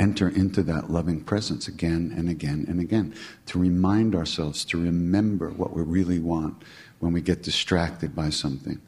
enter 0.00 0.28
into 0.28 0.64
that 0.64 0.90
loving 0.90 1.20
presence 1.20 1.68
again 1.68 2.12
and 2.16 2.28
again 2.28 2.64
and 2.68 2.80
again. 2.80 3.14
To 3.46 3.60
remind 3.60 4.16
ourselves, 4.16 4.64
to 4.64 4.82
remember 4.82 5.50
what 5.50 5.72
we 5.72 5.84
really 5.84 6.18
want 6.18 6.64
when 6.98 7.12
we 7.12 7.20
get 7.20 7.44
distracted 7.44 8.12
by 8.12 8.30
something. 8.30 8.80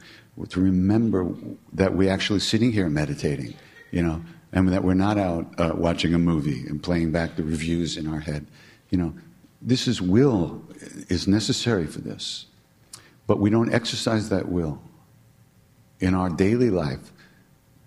To 0.49 0.61
remember 0.61 1.33
that 1.73 1.95
we're 1.95 2.11
actually 2.11 2.41
sitting 2.41 2.73
here 2.73 2.89
meditating, 2.89 3.55
you 3.93 4.03
know, 4.03 4.25
and 4.53 4.69
that 4.71 4.83
we're 4.83 4.95
not 4.95 5.17
out 5.19 5.61
uh, 5.61 5.73
watching 5.77 6.15
a 6.15 6.19
movie 6.19 6.67
and 6.67 6.83
playing 6.83 7.13
back 7.13 7.37
the 7.37 7.45
reviews 7.45 7.97
in 7.97 8.09
our 8.09 8.19
head. 8.19 8.47
You 8.91 8.99
know, 8.99 9.15
this 9.61 9.87
is 9.87 10.03
will 10.03 10.63
is 11.09 11.29
necessary 11.29 11.87
for 11.87 12.01
this. 12.01 12.47
But 13.27 13.39
we 13.39 13.51
don't 13.51 13.73
exercise 13.73 14.29
that 14.31 14.49
will 14.49 14.83
in 16.01 16.15
our 16.15 16.29
daily 16.29 16.71
life. 16.71 17.13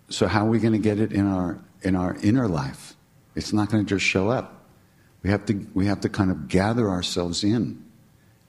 So 0.10 0.28
how 0.28 0.46
are 0.46 0.50
we 0.50 0.60
going 0.60 0.74
to 0.74 0.80
get 0.80 1.00
it 1.00 1.12
in 1.12 1.28
our 1.28 1.60
in 1.82 1.96
our 1.96 2.16
inner 2.24 2.48
life? 2.48 2.96
It's 3.36 3.52
not 3.52 3.70
going 3.70 3.86
to 3.86 3.90
just 3.90 4.06
show 4.06 4.30
up. 4.30 4.64
We 5.22 5.30
have 5.30 5.46
to 5.48 5.68
we 5.74 5.88
have 5.88 6.00
to 6.02 6.10
kind 6.10 6.32
of 6.32 6.48
gather 6.48 6.90
ourselves 6.90 7.44
in 7.44 7.84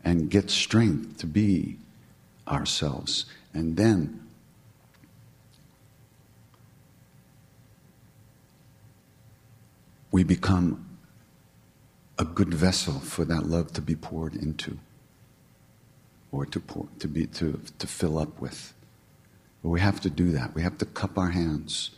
and 0.04 0.30
get 0.30 0.50
strength 0.50 1.18
to 1.18 1.26
be 1.26 1.78
ourselves. 2.46 3.26
And 3.52 3.76
then 3.76 4.25
we 10.16 10.24
become 10.24 10.98
a 12.18 12.24
good 12.24 12.54
vessel 12.54 12.94
for 13.00 13.26
that 13.26 13.44
love 13.44 13.70
to 13.70 13.82
be 13.82 13.94
poured 13.94 14.34
into 14.34 14.78
or 16.32 16.46
to, 16.46 16.58
pour, 16.58 16.88
to, 16.98 17.06
be, 17.06 17.26
to, 17.26 17.60
to 17.78 17.86
fill 17.86 18.18
up 18.18 18.40
with. 18.40 18.72
But 19.62 19.68
we 19.68 19.78
have 19.80 20.00
to 20.00 20.08
do 20.08 20.30
that. 20.30 20.54
We 20.54 20.62
have 20.62 20.78
to 20.78 20.86
cup 20.86 21.18
our 21.18 21.28
hands. 21.28 21.90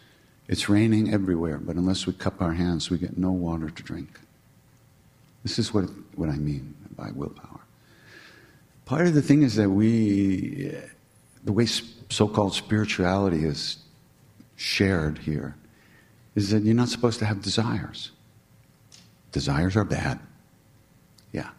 It's 0.48 0.68
raining 0.68 1.14
everywhere, 1.14 1.58
but 1.58 1.76
unless 1.76 2.08
we 2.08 2.12
cup 2.12 2.42
our 2.42 2.54
hands, 2.54 2.90
we 2.90 2.98
get 2.98 3.16
no 3.16 3.30
water 3.30 3.70
to 3.70 3.82
drink. 3.84 4.18
This 5.44 5.60
is 5.60 5.72
what, 5.72 5.84
what 6.16 6.28
I 6.28 6.38
mean 6.38 6.74
by 6.96 7.12
willpower. 7.12 7.60
Part 8.84 9.06
of 9.06 9.14
the 9.14 9.22
thing 9.22 9.42
is 9.42 9.54
that 9.54 9.70
we, 9.70 10.76
the 11.44 11.52
way 11.52 11.66
so 11.66 12.26
called 12.26 12.52
spirituality 12.52 13.44
is 13.44 13.76
shared 14.56 15.18
here, 15.18 15.54
is 16.38 16.50
that 16.50 16.62
you're 16.62 16.72
not 16.72 16.88
supposed 16.88 17.18
to 17.18 17.26
have 17.26 17.42
desires. 17.42 18.12
Desires 19.32 19.76
are 19.76 19.82
bad. 19.82 20.20
Yeah. 21.32 21.50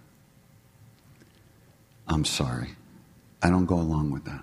I'm 2.07 2.23
sorry. 2.23 2.69
I 3.43 3.49
don't 3.49 3.65
go 3.65 3.75
along 3.75 4.11
with 4.11 4.23
that. 4.23 4.41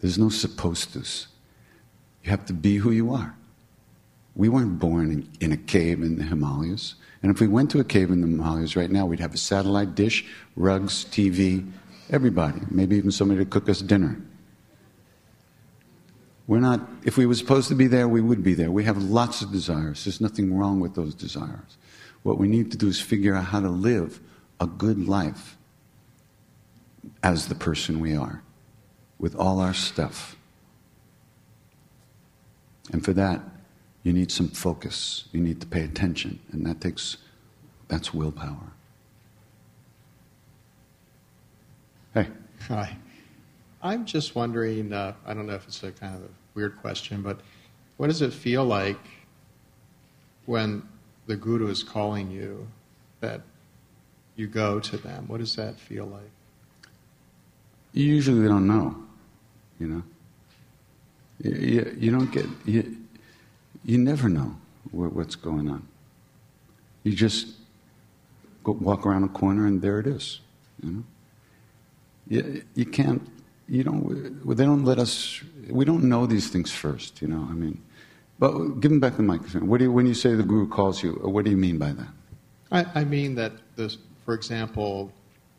There's 0.00 0.18
no 0.18 0.28
supposed 0.28 0.92
to's. 0.92 1.28
You 2.24 2.30
have 2.30 2.44
to 2.44 2.52
be 2.52 2.76
who 2.76 2.90
you 2.90 3.14
are. 3.14 3.34
We 4.36 4.50
weren't 4.50 4.78
born 4.78 5.10
in, 5.10 5.30
in, 5.40 5.52
a 5.52 5.56
cave 5.56 6.02
in 6.02 6.18
the 6.18 6.24
Himalayas. 6.24 6.96
And 7.22 7.32
if 7.32 7.40
we 7.40 7.46
went 7.46 7.70
to 7.70 7.80
a 7.80 7.84
cave 7.84 8.10
in 8.10 8.20
the 8.20 8.26
Himalayas 8.26 8.76
right 8.76 8.90
now, 8.90 9.06
we'd 9.06 9.20
have 9.20 9.32
a 9.32 9.38
satellite 9.38 9.94
dish, 9.94 10.26
rugs, 10.56 11.06
TV, 11.06 11.66
everybody, 12.10 12.60
maybe 12.70 12.96
even 12.96 13.10
somebody 13.10 13.40
to 13.40 13.46
cook 13.46 13.66
us 13.70 13.80
dinner. 13.80 14.20
We're 16.46 16.60
not, 16.60 16.80
if 17.04 17.16
we 17.16 17.26
were 17.26 17.34
supposed 17.34 17.68
to 17.68 17.74
be 17.74 17.86
there, 17.86 18.06
we 18.06 18.20
would 18.20 18.42
be 18.42 18.54
there. 18.54 18.70
We 18.70 18.84
have 18.84 19.02
lots 19.02 19.40
of 19.40 19.50
desires. 19.50 20.04
There's 20.04 20.20
nothing 20.20 20.56
wrong 20.56 20.78
with 20.78 20.94
those 20.94 21.14
desires. 21.14 21.78
What 22.22 22.38
we 22.38 22.48
need 22.48 22.70
to 22.72 22.76
do 22.76 22.88
is 22.88 23.00
figure 23.00 23.34
out 23.34 23.46
how 23.46 23.60
to 23.60 23.70
live 23.70 24.20
a 24.60 24.66
good 24.66 25.08
life 25.08 25.56
as 27.22 27.48
the 27.48 27.54
person 27.54 28.00
we 28.00 28.14
are 28.14 28.42
with 29.18 29.34
all 29.34 29.60
our 29.60 29.74
stuff. 29.74 30.36
And 32.92 33.02
for 33.02 33.14
that, 33.14 33.40
you 34.02 34.12
need 34.12 34.30
some 34.30 34.48
focus. 34.48 35.24
You 35.32 35.40
need 35.40 35.60
to 35.62 35.66
pay 35.66 35.82
attention. 35.82 36.40
And 36.52 36.66
that 36.66 36.80
takes, 36.80 37.16
that's 37.88 38.12
willpower. 38.12 38.72
Hey. 42.12 42.28
Hi. 42.68 42.96
I'm 43.84 44.06
just 44.06 44.34
wondering, 44.34 44.94
uh, 44.94 45.12
I 45.26 45.34
don't 45.34 45.46
know 45.46 45.52
if 45.52 45.68
it's 45.68 45.82
a 45.82 45.92
kind 45.92 46.16
of 46.16 46.22
a 46.22 46.28
weird 46.54 46.78
question, 46.78 47.20
but 47.20 47.40
what 47.98 48.06
does 48.06 48.22
it 48.22 48.32
feel 48.32 48.64
like 48.64 48.98
when 50.46 50.82
the 51.26 51.36
guru 51.36 51.68
is 51.68 51.82
calling 51.82 52.30
you 52.30 52.66
that 53.20 53.42
you 54.36 54.46
go 54.46 54.80
to 54.80 54.96
them? 54.96 55.26
What 55.28 55.40
does 55.40 55.54
that 55.56 55.78
feel 55.78 56.06
like? 56.06 56.30
Usually, 57.92 58.40
they 58.40 58.48
don't 58.48 58.66
know, 58.66 58.96
you 59.78 59.86
know. 59.86 60.02
You, 61.42 61.54
you, 61.54 61.96
you 61.98 62.10
don't 62.10 62.32
get, 62.32 62.46
you, 62.64 62.96
you 63.84 63.98
never 63.98 64.30
know 64.30 64.56
what, 64.92 65.12
what's 65.12 65.36
going 65.36 65.68
on. 65.68 65.86
You 67.02 67.14
just 67.14 67.48
go 68.64 68.72
walk 68.72 69.04
around 69.04 69.24
a 69.24 69.28
corner 69.28 69.66
and 69.66 69.82
there 69.82 70.00
it 70.00 70.06
is, 70.06 70.40
you 70.82 70.90
know. 70.90 71.04
You, 72.26 72.64
you 72.74 72.86
can't, 72.86 73.20
you 73.68 73.84
don't, 73.84 74.56
they 74.56 74.64
don't 74.64 74.84
let 74.84 74.98
us, 74.98 75.40
we 75.68 75.84
don't 75.84 76.04
know 76.04 76.26
these 76.26 76.48
things 76.48 76.70
first, 76.70 77.22
you 77.22 77.28
know. 77.28 77.46
I 77.50 77.54
mean, 77.54 77.82
but 78.38 78.80
give 78.80 78.92
him 78.92 79.00
back 79.00 79.16
the 79.16 79.22
microphone. 79.22 79.68
What 79.68 79.78
do 79.78 79.84
you, 79.84 79.92
when 79.92 80.06
you 80.06 80.14
say 80.14 80.34
the 80.34 80.42
guru 80.42 80.68
calls 80.68 81.02
you, 81.02 81.12
what 81.22 81.44
do 81.44 81.50
you 81.50 81.56
mean 81.56 81.78
by 81.78 81.92
that? 81.92 82.08
I, 82.72 83.00
I 83.00 83.04
mean 83.04 83.34
that, 83.36 83.52
this, 83.76 83.98
for 84.24 84.34
example, 84.34 85.12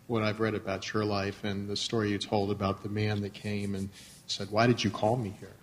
what 0.08 0.24
I've 0.24 0.40
read 0.40 0.54
about 0.54 0.94
your 0.94 1.06
life 1.06 1.44
and 1.44 1.68
the 1.68 1.76
story 1.76 2.12
you 2.12 2.18
told 2.18 2.52
about 2.52 2.84
the 2.84 2.90
man 2.90 3.22
that 3.22 3.34
came 3.34 3.76
and 3.76 3.90
said, 4.28 4.52
"Why 4.52 4.68
did 4.68 4.84
you 4.84 4.90
call 4.90 5.16
me 5.16 5.34
here? 5.40 5.54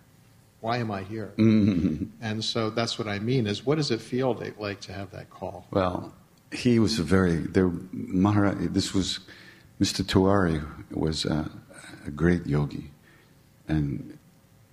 Why 0.61 0.77
am 0.77 0.91
I 0.91 1.03
here?" 1.03 1.31
Mm-hmm. 1.37 2.05
And 2.21 2.43
so 2.43 2.69
that's 2.69 2.99
what 2.99 3.07
I 3.07 3.19
mean 3.19 3.47
is, 3.47 3.65
what 3.65 3.75
does 3.75 3.91
it 3.91 4.01
feel 4.01 4.33
like 4.57 4.81
to 4.81 4.93
have 4.93 5.11
that 5.11 5.29
call? 5.29 5.65
Well, 5.71 6.13
he 6.51 6.79
was 6.79 6.99
a 6.99 7.03
very 7.03 7.37
there. 7.37 7.71
Maharaj, 7.91 8.55
this 8.71 8.93
was 8.93 9.19
Mr. 9.79 10.03
Tiwari 10.03 10.65
was 10.91 11.25
a, 11.25 11.49
a 12.05 12.11
great 12.11 12.45
yogi, 12.45 12.91
and 13.67 14.17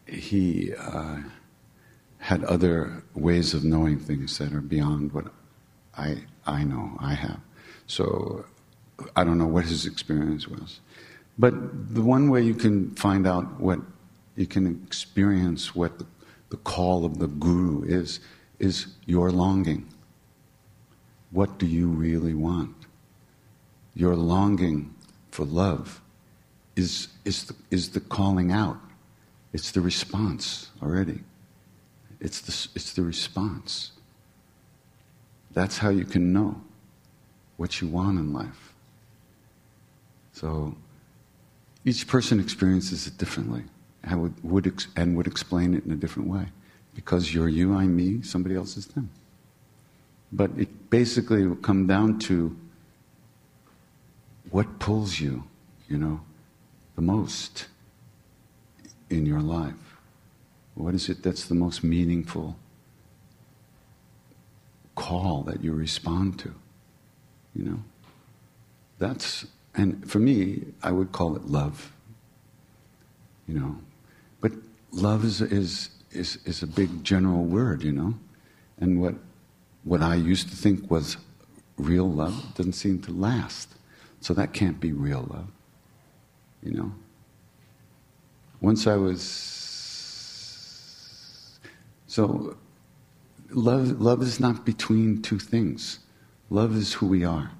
he 0.07 0.73
uh, 0.75 1.19
had 2.19 2.45
other 2.45 3.03
ways 3.15 3.55
of 3.55 3.65
knowing 3.65 3.99
things 3.99 4.39
that 4.39 4.53
are 4.53 4.61
beyond 4.61 5.13
what 5.13 5.27
I, 5.97 6.19
I 6.47 6.65
know, 6.65 6.97
I 7.01 7.15
have. 7.15 7.41
So 7.87 8.45
I 9.17 9.25
don't 9.25 9.39
know 9.39 9.47
what 9.47 9.65
his 9.65 9.87
experience 9.87 10.47
was. 10.47 10.81
But 11.39 11.95
the 11.95 12.03
one 12.03 12.31
way 12.31 12.43
you 12.43 12.55
can 12.55 12.91
find 12.97 13.27
out 13.27 13.61
what 13.61 13.81
you 14.37 14.47
can 14.47 14.83
experience 14.87 15.75
what 15.75 15.99
the, 15.99 16.07
the 16.51 16.57
call 16.59 17.05
of 17.05 17.19
the 17.19 17.27
guru 17.27 17.83
is, 17.85 18.21
is 18.59 18.87
your 19.07 19.31
longing. 19.31 19.87
What 21.31 21.59
do 21.59 21.67
you 21.67 21.89
really 21.89 22.35
want? 22.35 22.75
Your 23.95 24.17
longing 24.17 24.95
for 25.31 25.45
love 25.45 26.01
is, 26.81 27.09
is, 27.25 27.45
the, 27.45 27.55
is 27.71 27.91
the 27.91 28.01
calling 28.01 28.51
out. 28.51 28.79
It's 29.53 29.71
the 29.71 29.81
response 29.81 30.71
already. 30.83 31.21
It's 32.21 32.41
the, 32.41 32.69
it's 32.75 32.93
the 32.93 33.03
response. 33.03 33.93
That's 35.53 35.79
how 35.79 35.91
you 35.91 36.05
can 36.05 36.33
know 36.33 36.61
what 37.57 37.81
you 37.81 37.89
want 37.89 38.19
in 38.19 38.33
life. 38.33 38.75
So 40.33 40.75
each 41.85 42.07
person 42.07 42.41
experiences 42.41 43.07
it 43.07 43.19
differently 43.19 43.65
and 44.03 44.23
would, 44.23 44.35
would 44.43 44.67
ex- 44.67 44.89
and 44.97 45.17
would 45.17 45.27
explain 45.27 45.75
it 45.75 45.85
in 45.85 45.93
a 45.93 45.97
different 45.97 46.29
way. 46.29 46.47
Because 46.95 47.35
you're 47.35 47.49
you, 47.49 47.75
I'm 47.75 47.95
me, 47.95 48.23
somebody 48.23 48.55
else 48.57 48.77
is 48.77 48.87
them. 48.87 49.11
But 50.33 50.51
it 50.57 50.91
basically 50.91 51.47
will 51.47 51.57
come 51.57 51.87
down 51.87 52.19
to 52.21 52.57
what 54.51 54.79
pulls 54.79 55.21
you, 55.21 55.45
you 55.89 55.99
know, 55.99 56.21
the 57.01 57.07
most 57.07 57.67
in 59.09 59.25
your 59.25 59.41
life. 59.41 59.97
What 60.75 60.95
is 60.95 61.09
it 61.09 61.23
that's 61.23 61.47
the 61.47 61.55
most 61.55 61.83
meaningful 61.83 62.57
call 64.97 65.43
that 65.45 65.65
you 65.65 65.73
respond 65.73 66.39
to? 66.41 66.55
You 67.55 67.65
know? 67.65 67.79
That's, 68.99 69.47
and 69.75 70.09
for 70.11 70.19
me, 70.19 70.67
I 70.83 70.93
would 70.93 71.11
call 71.11 71.37
it 71.37 71.47
love. 71.47 71.91
You 73.49 73.55
know? 73.59 73.77
But 74.43 74.53
love 74.93 75.25
is, 75.25 75.41
is, 75.41 75.89
is, 76.11 76.39
is 76.45 76.63
a 76.63 76.67
big 76.67 77.03
general 77.03 77.45
word, 77.45 77.83
you 77.83 77.93
know? 77.93 78.13
And 78.79 79.01
what, 79.01 79.15
what 79.85 80.03
I 80.03 80.17
used 80.17 80.51
to 80.51 80.57
think 80.57 80.91
was 80.91 81.17
real 81.79 82.11
love 82.11 82.55
doesn't 82.57 82.75
seem 82.75 83.01
to 83.03 83.11
last. 83.11 83.75
So 84.21 84.35
that 84.35 84.53
can't 84.53 84.79
be 84.79 84.93
real 84.93 85.27
love, 85.31 85.49
you 86.63 86.73
know? 86.73 86.93
Once 88.61 88.87
I 88.87 88.97
was. 88.97 89.21
So, 92.07 92.57
love, 93.51 94.01
love 94.01 94.23
is 94.23 94.41
not 94.41 94.65
between 94.67 95.23
two 95.23 95.39
things. 95.39 96.01
Love 96.51 96.77
is 96.77 96.95
who 96.95 97.07
we 97.07 97.25
are. 97.25 97.53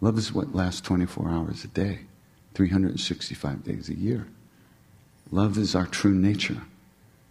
Love 0.00 0.18
is 0.18 0.32
what 0.32 0.54
lasts 0.54 0.80
24 0.82 1.30
hours 1.30 1.64
a 1.64 1.68
day, 1.68 2.00
365 2.54 3.64
days 3.64 3.88
a 3.88 3.94
year. 3.94 4.26
Love 5.30 5.56
is 5.56 5.74
our 5.74 5.86
true 5.86 6.14
nature. 6.14 6.62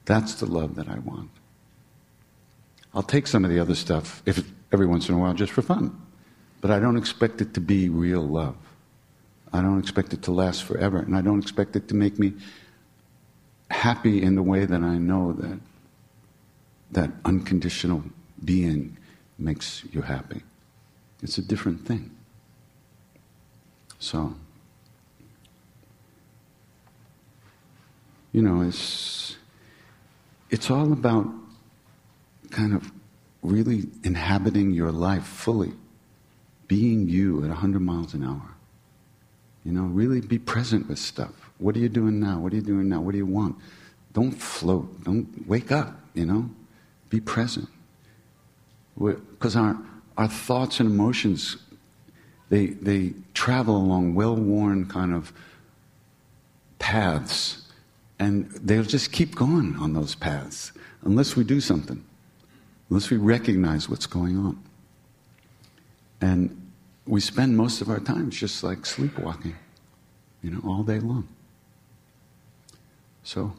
That's 0.06 0.36
the 0.36 0.46
love 0.46 0.76
that 0.76 0.88
I 0.88 1.00
want. 1.00 1.30
I'll 2.94 3.04
take 3.04 3.28
some 3.28 3.44
of 3.44 3.52
the 3.52 3.60
other 3.60 3.76
stuff 3.76 4.24
if 4.26 4.44
every 4.72 4.86
once 4.86 5.10
in 5.10 5.16
a 5.16 5.18
while 5.18 5.34
just 5.34 5.52
for 5.52 5.62
fun. 5.62 6.00
But 6.62 6.72
I 6.72 6.80
don't 6.80 6.98
expect 6.98 7.42
it 7.42 7.54
to 7.56 7.62
be 7.62 7.90
real 7.90 8.22
love. 8.22 8.56
I 9.54 9.62
don't 9.62 9.80
expect 9.80 10.14
it 10.14 10.24
to 10.24 10.32
last 10.32 10.64
forever. 10.64 11.00
And 11.00 11.16
I 11.16 11.22
don't 11.22 11.42
expect 11.42 11.76
it 11.76 11.88
to 11.90 11.96
make 11.96 12.18
me 12.18 12.34
happy 13.70 14.22
in 14.22 14.36
the 14.36 14.42
way 14.44 14.66
that 14.66 14.82
I 14.82 14.98
know 14.98 15.34
that 15.34 15.60
that 16.92 17.12
unconditional 17.26 18.04
being 18.44 18.98
makes 19.38 19.84
you 19.92 20.02
happy. 20.02 20.42
It's 21.22 21.38
a 21.38 21.42
different 21.42 21.86
thing. 21.86 22.12
So, 24.00 24.36
you 28.32 28.42
know, 28.42 28.62
it's 28.62 29.38
it's 30.50 30.70
all 30.70 30.92
about 30.92 31.28
kind 32.52 32.74
of 32.74 32.92
really 33.42 33.88
inhabiting 34.04 34.72
your 34.72 34.92
life 34.92 35.26
fully, 35.26 35.74
being 36.68 37.08
you 37.10 37.42
at 37.44 37.50
100 37.50 37.80
miles 37.82 38.14
an 38.14 38.24
hour. 38.24 38.53
You 39.66 39.72
know, 39.72 39.84
really 39.84 40.22
be 40.22 40.40
present 40.40 40.90
with 40.90 41.00
stuff. 41.00 41.32
What 41.58 41.76
are 41.76 41.80
you 41.80 41.90
doing 41.90 42.20
now? 42.20 42.40
What 42.40 42.52
are 42.54 42.56
you 42.56 42.62
doing 42.62 42.90
now? 42.90 43.02
What 43.02 43.14
do 43.14 43.18
you 43.18 43.26
want? 43.26 43.56
Don't 44.14 44.32
float. 44.32 45.04
Don't 45.04 45.48
wake 45.48 45.72
up, 45.72 46.00
you 46.14 46.26
know? 46.26 46.50
Be 47.10 47.20
present. 47.20 47.70
Because 48.98 49.56
our, 49.56 49.78
our 50.18 50.28
thoughts 50.28 50.80
and 50.80 50.90
emotions, 50.90 51.58
they, 52.50 52.68
they 52.68 53.14
travel 53.34 53.78
along 53.78 54.16
well 54.16 54.36
worn 54.36 54.88
kind 54.88 55.14
of 55.14 55.32
paths, 56.80 57.72
and 58.20 58.52
they'll 58.52 58.84
just 58.84 59.12
keep 59.12 59.36
going 59.36 59.76
on 59.78 59.94
those 59.94 60.16
paths 60.16 60.74
unless 61.04 61.36
we 61.36 61.44
do 61.44 61.62
something, 61.62 62.04
unless 62.90 63.10
we 63.10 63.18
recognize 63.18 63.90
what's 63.90 64.06
going 64.06 64.38
on. 64.38 64.62
And 66.22 66.63
we 67.06 67.20
spend 67.20 67.58
most 67.58 67.82
of 67.82 67.90
our 67.90 68.00
time 68.00 68.30
just 68.30 68.64
like 68.64 68.86
sleepwalking, 68.86 69.56
you 70.42 70.52
know, 70.52 70.62
all 70.66 70.84
day 70.84 71.00
long. 71.00 71.28
So, 73.24 73.54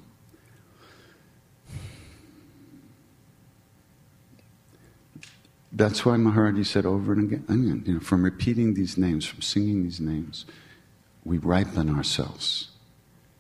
that's 5.73 6.05
why 6.05 6.17
Maharaji 6.17 6.65
said 6.65 6.87
over 6.87 7.13
and 7.13 7.33
again, 7.33 7.83
you 7.87 7.95
know, 7.95 8.01
from 8.01 8.23
repeating 8.23 8.75
these 8.75 8.97
names, 8.97 9.27
from 9.27 9.43
singing 9.43 9.83
these 9.83 10.01
names, 10.01 10.47
we 11.25 11.39
ripen 11.39 11.95
ourselves. 11.95 12.71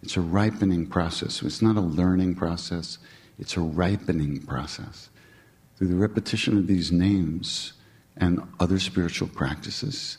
It's 0.03 0.17
a 0.17 0.21
ripening 0.21 0.87
process. 0.87 1.43
It's 1.43 1.63
not 1.63 1.77
a 1.77 1.81
learning 1.81 2.35
process, 2.35 2.99
it's 3.39 3.57
a 3.57 3.61
ripening 3.61 4.43
process. 4.43 5.09
Through 5.77 5.89
the 5.89 5.97
repetition 5.97 6.59
of 6.59 6.67
these 6.67 6.93
names, 6.93 7.73
and 8.17 8.41
other 8.61 8.79
spiritual 8.79 9.29
practices, 9.29 10.19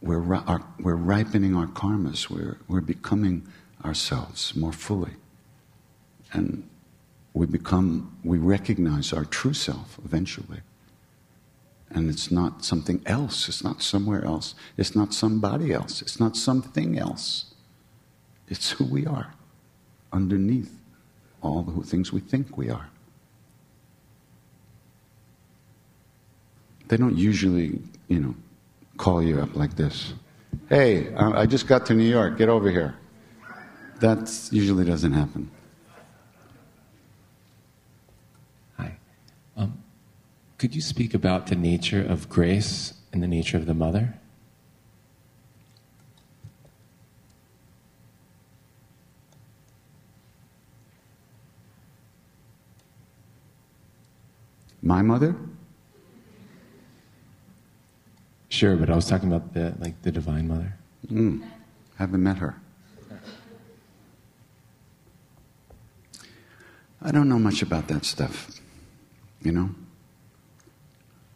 we're, 0.00 0.34
our, 0.34 0.62
we're 0.78 0.94
ripening 0.94 1.56
our 1.56 1.66
karmas, 1.66 2.30
we're, 2.30 2.58
we're 2.68 2.80
becoming 2.80 3.46
ourselves 3.84 4.54
more 4.54 4.72
fully. 4.72 5.12
And 6.32 6.68
we 7.32 7.46
become, 7.46 8.16
we 8.24 8.38
recognize 8.38 9.12
our 9.12 9.24
true 9.24 9.54
self 9.54 9.98
eventually. 10.04 10.60
And 11.90 12.10
it's 12.10 12.30
not 12.30 12.64
something 12.64 13.02
else, 13.06 13.48
it's 13.48 13.64
not 13.64 13.82
somewhere 13.82 14.24
else, 14.24 14.54
it's 14.76 14.94
not 14.94 15.14
somebody 15.14 15.72
else, 15.72 16.02
it's 16.02 16.20
not 16.20 16.36
something 16.36 16.98
else. 16.98 17.54
It's 18.48 18.70
who 18.72 18.84
we 18.84 19.06
are 19.06 19.34
underneath 20.12 20.74
all 21.42 21.62
the 21.62 21.86
things 21.86 22.12
we 22.12 22.20
think 22.20 22.56
we 22.56 22.70
are. 22.70 22.88
They 26.88 26.96
don't 26.96 27.16
usually, 27.16 27.80
you 28.08 28.18
know, 28.18 28.34
call 28.96 29.22
you 29.22 29.40
up 29.40 29.54
like 29.54 29.76
this. 29.76 30.14
Hey, 30.68 31.14
I 31.14 31.46
just 31.46 31.66
got 31.66 31.86
to 31.86 31.94
New 31.94 32.08
York. 32.08 32.38
Get 32.38 32.48
over 32.48 32.70
here. 32.70 32.96
That 34.00 34.48
usually 34.50 34.84
doesn't 34.84 35.12
happen. 35.12 35.50
Hi. 38.78 38.96
Um, 39.56 39.82
could 40.56 40.74
you 40.74 40.80
speak 40.80 41.14
about 41.14 41.48
the 41.48 41.56
nature 41.56 42.02
of 42.02 42.28
grace 42.28 42.94
and 43.12 43.22
the 43.22 43.28
nature 43.28 43.56
of 43.56 43.66
the 43.66 43.74
mother? 43.74 44.14
My 54.80 55.02
mother? 55.02 55.36
Sure, 58.48 58.76
but 58.76 58.88
I 58.88 58.94
was 58.94 59.06
talking 59.06 59.28
about 59.32 59.52
the 59.52 59.74
like 59.78 60.00
the 60.02 60.10
Divine 60.10 60.48
Mother. 60.48 60.74
Mm, 61.06 61.46
haven't 61.96 62.22
met 62.22 62.38
her. 62.38 62.54
I 67.00 67.12
don't 67.12 67.28
know 67.28 67.38
much 67.38 67.62
about 67.62 67.86
that 67.88 68.04
stuff, 68.04 68.60
you 69.42 69.52
know. 69.52 69.70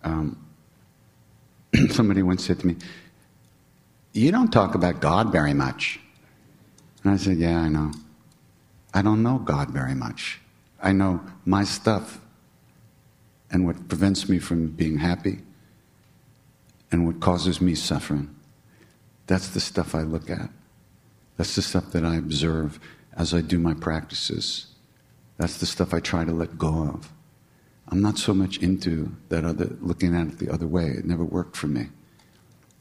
Um, 0.03 0.45
somebody 1.91 2.23
once 2.23 2.45
said 2.45 2.59
to 2.61 2.67
me, 2.67 2.77
"You 4.13 4.33
don't 4.33 4.51
talk 4.51 4.75
about 4.75 5.01
God 5.01 5.31
very 5.31 5.55
much," 5.55 6.01
and 7.05 7.13
I 7.13 7.17
said, 7.19 7.37
"Yeah, 7.37 7.61
I 7.61 7.69
know. 7.69 7.93
I 8.95 9.03
don't 9.03 9.23
know 9.23 9.39
God 9.39 9.71
very 9.71 9.95
much. 9.95 10.41
I 10.83 10.93
know 10.93 11.21
my 11.45 11.65
stuff, 11.65 12.21
and 13.51 13.67
what 13.67 13.87
prevents 13.89 14.31
me 14.31 14.39
from 14.39 14.69
being 14.69 14.99
happy." 14.99 15.41
And 16.93 17.07
what 17.07 17.21
causes 17.21 17.61
me 17.61 17.75
suffering. 17.75 18.33
That's 19.27 19.49
the 19.49 19.61
stuff 19.61 19.95
I 19.95 20.03
look 20.03 20.31
at. 20.31 20.51
That's 21.37 21.57
the 21.57 21.63
stuff 21.63 21.91
that 21.93 22.05
I 22.05 22.17
observe 22.17 22.79
as 23.15 23.35
I 23.35 23.41
do 23.41 23.59
my 23.59 23.75
practices. 23.75 24.67
That's 25.39 25.59
the 25.59 25.67
stuff 25.67 25.95
I 25.95 26.01
try 26.01 26.25
to 26.25 26.33
let 26.33 26.59
go 26.59 26.85
of. 26.85 27.11
I'm 27.89 28.01
not 28.01 28.19
so 28.19 28.33
much 28.33 28.59
into 28.59 29.11
that 29.29 29.45
other, 29.45 29.77
looking 29.81 30.15
at 30.15 30.27
it 30.29 30.39
the 30.39 30.51
other 30.51 30.67
way. 30.67 30.87
It 30.87 31.05
never 31.05 31.25
worked 31.25 31.57
for 31.57 31.67
me. 31.67 31.89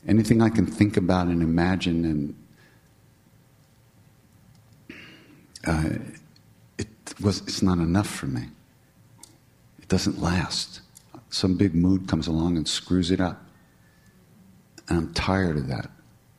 Anything 0.07 0.41
I 0.41 0.49
can 0.49 0.65
think 0.65 0.97
about 0.97 1.27
and 1.27 1.41
imagine 1.41 2.05
and 2.05 2.35
uh, 5.65 5.97
it 6.77 6.87
was, 7.21 7.41
it's 7.41 7.61
not 7.61 7.77
enough 7.77 8.07
for 8.07 8.25
me. 8.25 8.47
It 9.79 9.87
doesn't 9.87 10.21
last. 10.21 10.81
Some 11.29 11.55
big 11.55 11.75
mood 11.75 12.07
comes 12.07 12.27
along 12.27 12.57
and 12.57 12.67
screws 12.67 13.11
it 13.11 13.21
up. 13.21 13.45
And 14.91 14.99
I'm 14.99 15.13
tired 15.13 15.55
of 15.55 15.67
that. 15.67 15.89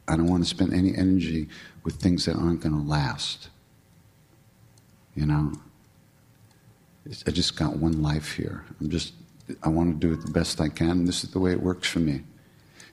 I 0.07 0.15
don't 0.15 0.27
want 0.27 0.43
to 0.43 0.49
spend 0.49 0.75
any 0.75 0.95
energy 0.95 1.49
with 1.85 1.95
things 1.95 2.27
that 2.27 2.37
aren't 2.37 2.61
going 2.61 2.75
to 2.75 2.87
last. 2.87 3.49
You 5.15 5.25
know? 5.25 5.55
I 7.27 7.31
just 7.31 7.57
got 7.57 7.77
one 7.79 8.03
life 8.03 8.33
here. 8.33 8.67
I'm 8.79 8.91
just, 8.91 9.15
I 9.63 9.71
want 9.71 9.99
to 9.99 10.07
do 10.07 10.13
it 10.13 10.27
the 10.27 10.31
best 10.31 10.61
I 10.61 10.69
can, 10.69 10.91
and 10.91 11.09
this 11.09 11.25
is 11.25 11.31
the 11.31 11.39
way 11.39 11.53
it 11.53 11.63
works 11.63 11.89
for 11.89 12.01
me. 12.01 12.25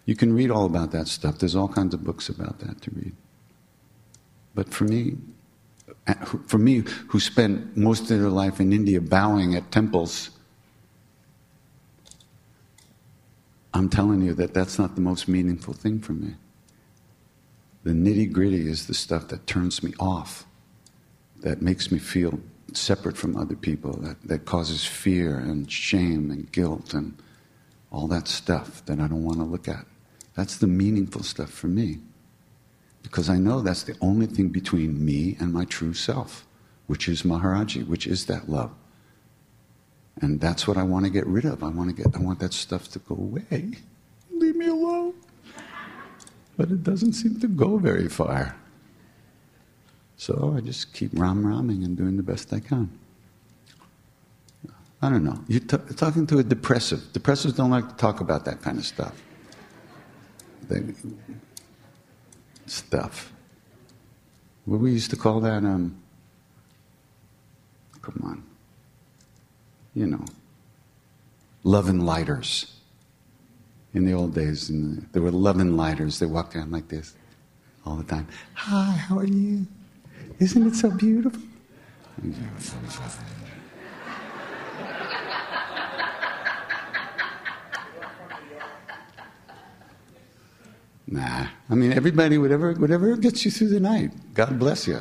You 0.06 0.16
can 0.16 0.32
read 0.32 0.50
all 0.50 0.64
about 0.64 0.92
that 0.92 1.10
stuff. 1.10 1.40
There's 1.40 1.58
all 1.58 1.68
kinds 1.68 1.94
of 1.94 2.06
books 2.06 2.30
about 2.30 2.60
that 2.60 2.82
to 2.84 2.92
read. 2.92 3.12
But 4.56 4.70
for 4.70 4.86
me, 4.86 5.18
uh, 6.08 6.14
for 6.48 6.58
me, 6.58 6.84
who 7.10 7.20
spent 7.20 7.76
most 7.76 8.10
of 8.10 8.22
their 8.22 8.30
life 8.30 8.62
in 8.62 8.72
India 8.72 9.02
bowing 9.02 9.56
at 9.56 9.74
temples, 9.74 10.30
I'm 13.74 13.90
telling 13.90 14.22
you 14.22 14.34
that 14.36 14.54
that's 14.54 14.80
not 14.80 14.96
the 14.96 15.02
most 15.02 15.28
meaningful 15.28 15.74
thing 15.74 16.00
for 16.00 16.14
me. 16.14 16.36
The 17.84 17.92
nitty 17.92 18.32
gritty 18.32 18.68
is 18.68 18.88
the 18.88 18.94
stuff 18.94 19.28
that 19.30 19.48
turns 19.48 19.84
me 19.84 19.94
off, 20.00 20.46
that 21.42 21.62
makes 21.62 21.92
me 21.92 22.00
feel 22.00 22.40
separate 22.74 23.18
from 23.18 23.38
other 23.38 23.56
people, 23.56 23.94
that, 24.02 24.18
that 24.24 24.46
causes 24.46 24.86
fear 24.86 25.38
and 25.38 25.72
shame 25.72 26.30
and 26.30 26.52
guilt 26.52 26.94
and 26.94 27.16
all 27.92 28.08
that 28.08 28.28
stuff 28.28 28.86
that 28.86 29.00
I 29.00 29.08
don't 29.08 29.24
want 29.24 29.38
to 29.38 29.46
look 29.46 29.68
at. 29.68 29.86
That's 30.36 30.58
the 30.58 30.68
meaningful 30.68 31.24
stuff 31.24 31.50
for 31.50 31.68
me. 31.68 32.00
Because 33.02 33.30
I 33.30 33.38
know 33.38 33.62
that's 33.62 33.84
the 33.84 33.96
only 34.02 34.26
thing 34.26 34.50
between 34.50 35.04
me 35.04 35.38
and 35.40 35.54
my 35.54 35.66
true 35.66 35.94
self, 35.94 36.46
which 36.88 37.08
is 37.08 37.24
Maharaji, 37.24 37.88
which 37.88 38.06
is 38.06 38.26
that 38.26 38.50
love. 38.50 38.72
And 40.22 40.40
that's 40.40 40.68
what 40.68 40.78
I 40.78 40.84
want 40.84 41.06
to 41.06 41.12
get 41.12 41.26
rid 41.28 41.46
of. 41.46 41.64
I 41.64 41.70
want 41.70 41.96
to 41.96 42.04
get 42.04 42.16
I 42.16 42.20
want 42.20 42.40
that 42.40 42.54
stuff 42.54 42.90
to 42.90 43.00
go 43.00 43.16
away. 43.16 43.72
Leave 44.32 44.56
me 44.56 44.68
alone. 44.68 45.14
But 46.58 46.72
it 46.72 46.84
doesn't 46.84 47.14
seem 47.14 47.40
to 47.40 47.48
go 47.48 47.78
very 47.78 48.10
far. 48.10 48.56
So 50.18 50.54
I 50.58 50.60
just 50.60 50.94
keep 50.94 51.12
ram 51.14 51.48
ramming 51.48 51.84
and 51.86 51.96
doing 51.96 52.18
the 52.18 52.24
best 52.24 52.52
I 52.52 52.60
can. 52.60 52.90
I 55.02 55.10
don't 55.10 55.24
know. 55.24 55.40
You're 55.48 55.62
t- 55.62 55.78
talking 55.96 56.28
to 56.28 56.40
a 56.40 56.44
depressive. 56.44 57.00
Depressives 57.14 57.56
don't 57.56 57.70
like 57.70 57.88
to 57.88 57.96
talk 57.96 58.20
about 58.20 58.44
that 58.44 58.62
kind 58.62 58.78
of 58.78 58.86
stuff. 58.86 59.16
They, 60.68 60.84
stuff. 62.66 63.32
What 64.66 64.82
we 64.82 64.92
used 64.92 65.10
to 65.12 65.16
call 65.16 65.40
that, 65.40 65.64
um, 65.64 65.98
come 68.02 68.22
on, 68.26 68.44
you 69.94 70.08
know, 70.08 70.24
love 71.64 71.90
and 71.90 72.06
lighters. 72.06 72.76
In 73.94 74.06
the 74.06 74.14
old 74.14 74.36
days, 74.36 74.68
the, 74.68 75.04
there 75.14 75.22
were 75.22 75.32
love 75.32 75.60
and 75.60 75.76
lighters. 75.76 76.20
They 76.20 76.28
walked 76.28 76.56
around 76.56 76.72
like 76.72 76.88
this 76.90 77.16
all 77.86 77.96
the 77.96 78.04
time. 78.04 78.28
Hi, 78.54 78.92
how 78.92 79.18
are 79.18 79.26
you? 79.26 79.66
Isn't 80.40 80.68
it 80.68 80.76
so 80.76 80.92
beautiful? 80.92 81.42
Nah. 91.12 91.48
I 91.70 91.76
mean, 91.76 91.92
everybody, 91.92 92.38
whatever, 92.38 92.74
whatever 92.74 93.16
gets 93.18 93.44
you 93.44 93.52
through 93.52 93.70
the 93.70 93.80
night, 93.80 94.12
God 94.36 94.60
bless 94.60 94.88
you. 94.88 95.00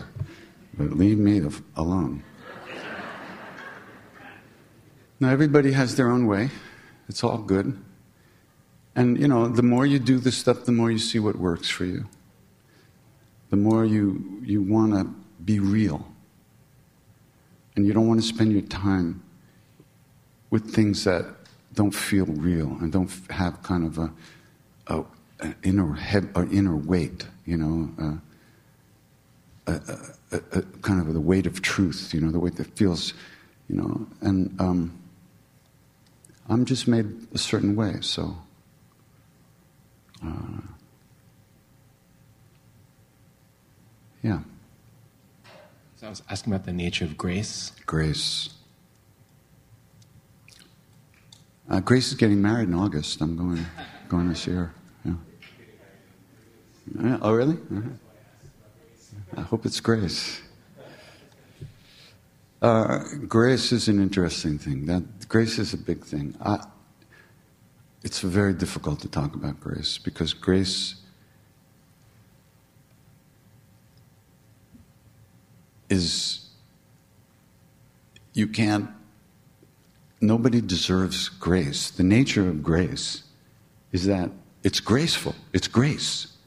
But 0.77 0.93
leave 0.93 1.19
me 1.19 1.43
alone. 1.77 2.23
Now, 5.21 5.31
everybody 5.31 5.73
has 5.73 5.97
their 5.97 6.11
own 6.11 6.27
way. 6.27 6.51
It's 7.09 7.25
all 7.25 7.39
good. 7.39 7.77
And, 8.95 9.19
you 9.19 9.29
know, 9.29 9.49
the 9.49 9.63
more 9.63 9.87
you 9.87 9.99
do 9.99 10.19
this 10.19 10.37
stuff, 10.37 10.65
the 10.65 10.73
more 10.73 10.91
you 10.91 10.99
see 10.99 11.19
what 11.19 11.37
works 11.37 11.69
for 11.69 11.85
you. 11.85 12.07
The 13.51 13.57
more 13.57 13.85
you, 13.85 14.41
you 14.45 14.63
want 14.63 14.93
to 14.95 15.13
be 15.45 15.59
real. 15.59 16.07
And 17.77 17.87
you 17.87 17.93
don't 17.93 18.09
want 18.09 18.21
to 18.21 18.27
spend 18.27 18.53
your 18.53 18.63
time 18.63 19.23
with 20.51 20.75
things 20.75 21.05
that 21.05 21.25
don't 21.75 21.95
feel 21.95 22.27
real 22.27 22.77
and 22.81 22.93
don't 22.93 23.11
have 23.31 23.63
kind 23.63 23.85
of 23.87 23.99
a, 23.99 24.13
a 24.89 25.05
an 25.41 25.55
inner 25.63 25.95
head 25.95 26.29
or 26.35 26.45
inner 26.51 26.77
weight, 26.77 27.27
you 27.45 27.57
know, 27.57 27.91
uh, 29.67 29.73
a, 29.73 30.37
a, 30.37 30.59
a, 30.59 30.63
kind 30.83 31.01
of 31.01 31.13
the 31.13 31.21
weight 31.21 31.47
of 31.47 31.63
truth, 31.63 32.13
you 32.13 32.21
know, 32.21 32.31
the 32.31 32.39
weight 32.39 32.57
that 32.57 32.77
feels, 32.77 33.15
you 33.69 33.77
know, 33.77 34.07
and 34.21 34.61
um, 34.61 34.99
I'm 36.49 36.65
just 36.65 36.89
made 36.89 37.07
a 37.35 37.39
certain 37.39 37.77
way, 37.77 37.97
so. 38.01 38.37
Uh, 40.25 40.61
yeah. 44.23 44.41
So 45.97 46.07
I 46.07 46.11
was 46.11 46.23
asking 46.31 46.53
about 46.53 46.65
the 46.65 46.73
nature 46.73 47.05
of 47.05 47.19
grace. 47.19 47.73
Grace. 47.87 48.51
Uh, 51.69 51.81
Grace 51.81 52.09
is 52.09 52.15
getting 52.15 52.41
married 52.41 52.69
in 52.69 52.75
August. 52.75 53.21
I'm 53.21 53.37
going, 53.37 53.65
going 54.09 54.29
to 54.31 54.35
see 54.35 54.53
her. 54.53 54.73
Yeah. 55.05 55.13
yeah. 57.03 57.19
Oh, 57.21 57.35
really? 57.35 57.55
Uh-huh. 57.57 57.91
I 59.37 59.43
hope 59.43 59.67
it's 59.67 59.81
Grace. 59.81 60.41
Uh, 62.61 63.05
grace 63.27 63.73
is 63.73 63.89
an 63.89 64.01
interesting 64.01 64.59
thing. 64.59 64.87
That 64.87 65.29
grace 65.29 65.59
is 65.59 65.75
a 65.75 65.77
big 65.77 66.05
thing. 66.05 66.37
I, 66.41 66.65
it's 68.03 68.21
very 68.21 68.55
difficult 68.55 69.01
to 69.01 69.09
talk 69.09 69.35
about 69.35 69.61
grace 69.61 69.99
because 69.99 70.33
grace 70.33 70.97
is 75.89 76.49
you 78.35 78.47
can't 78.47 78.89
nobody 80.21 80.61
deserves 80.61 81.29
grace. 81.29 81.91
The 81.91 82.03
nature 82.03 82.49
of 82.49 82.63
grace 82.63 83.23
is 83.93 84.07
that 84.07 84.31
it's 84.65 84.81
graceful. 84.81 85.35
It's 85.53 85.69
grace 85.69 86.39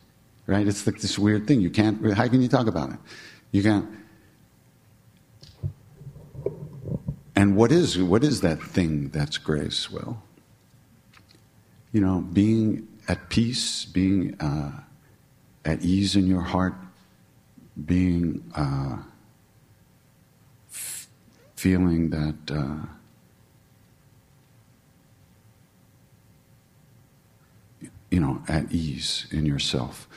right? 0.52 0.68
It's 0.68 0.86
like 0.86 1.00
this 1.00 1.18
weird 1.18 1.48
thing. 1.48 1.62
You 1.62 1.70
can't 1.70 2.14
how 2.14 2.28
can 2.28 2.42
you 2.42 2.48
talk 2.48 2.68
about 2.68 2.92
it? 2.92 3.00
You 3.52 3.64
can't 3.64 3.86
and 7.42 7.56
what 7.56 7.72
is 7.72 7.98
what 7.98 8.24
is 8.24 8.42
that 8.42 8.62
thing 8.62 9.10
that's 9.10 9.38
grace 9.38 9.92
well 9.92 10.22
you 11.92 12.02
know 12.02 12.18
being 12.34 12.88
at 13.08 13.30
peace 13.30 13.86
being 13.86 14.40
uh, 14.40 14.72
at 15.66 15.82
ease 15.82 16.16
in 16.16 16.28
your 16.28 16.42
heart 16.42 16.76
being 17.86 18.44
uh, 18.56 18.98
feeling 21.62 22.10
that 22.10 22.36
uh, 22.52 22.88
you 28.10 28.20
know 28.20 28.42
at 28.48 28.72
ease 28.72 29.28
in 29.32 29.46
yourself. 29.46 30.08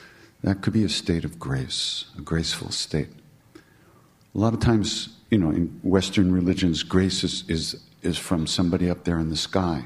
That 0.43 0.61
could 0.61 0.73
be 0.73 0.83
a 0.83 0.89
state 0.89 1.23
of 1.23 1.37
grace, 1.39 2.05
a 2.17 2.21
graceful 2.21 2.71
state. 2.71 3.09
A 3.55 4.37
lot 4.37 4.53
of 4.53 4.59
times, 4.59 5.09
you 5.35 5.41
know, 5.41 5.49
in 5.49 5.67
Western 5.83 6.31
religions, 6.31 6.81
grace 6.81 7.21
is, 7.21 7.43
is, 7.49 7.83
is 8.01 8.17
from 8.17 8.47
somebody 8.47 8.89
up 8.89 9.03
there 9.03 9.19
in 9.19 9.29
the 9.29 9.35
sky. 9.35 9.83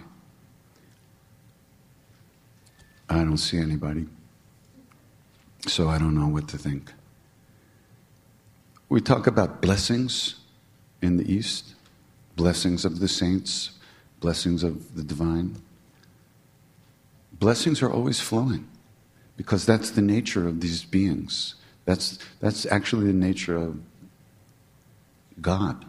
I 3.09 3.23
don't 3.23 3.39
see 3.39 3.57
anybody, 3.57 4.05
so 5.65 5.89
I 5.89 5.97
don't 5.97 6.13
know 6.13 6.27
what 6.27 6.47
to 6.49 6.57
think. 6.59 6.93
We 8.89 9.01
talk 9.01 9.25
about 9.25 9.59
blessings 9.59 10.35
in 11.01 11.17
the 11.17 11.27
East, 11.27 11.73
blessings 12.35 12.85
of 12.85 12.99
the 12.99 13.07
saints, 13.07 13.71
blessings 14.19 14.61
of 14.63 14.95
the 14.95 15.01
divine. 15.01 15.59
Blessings 17.33 17.81
are 17.81 17.91
always 17.91 18.19
flowing 18.19 18.67
because 19.35 19.65
that's 19.65 19.89
the 19.89 20.03
nature 20.03 20.47
of 20.47 20.61
these 20.61 20.85
beings. 20.85 21.55
That's, 21.85 22.19
that's 22.39 22.67
actually 22.67 23.07
the 23.07 23.13
nature 23.13 23.57
of 23.57 23.79
God. 25.41 25.85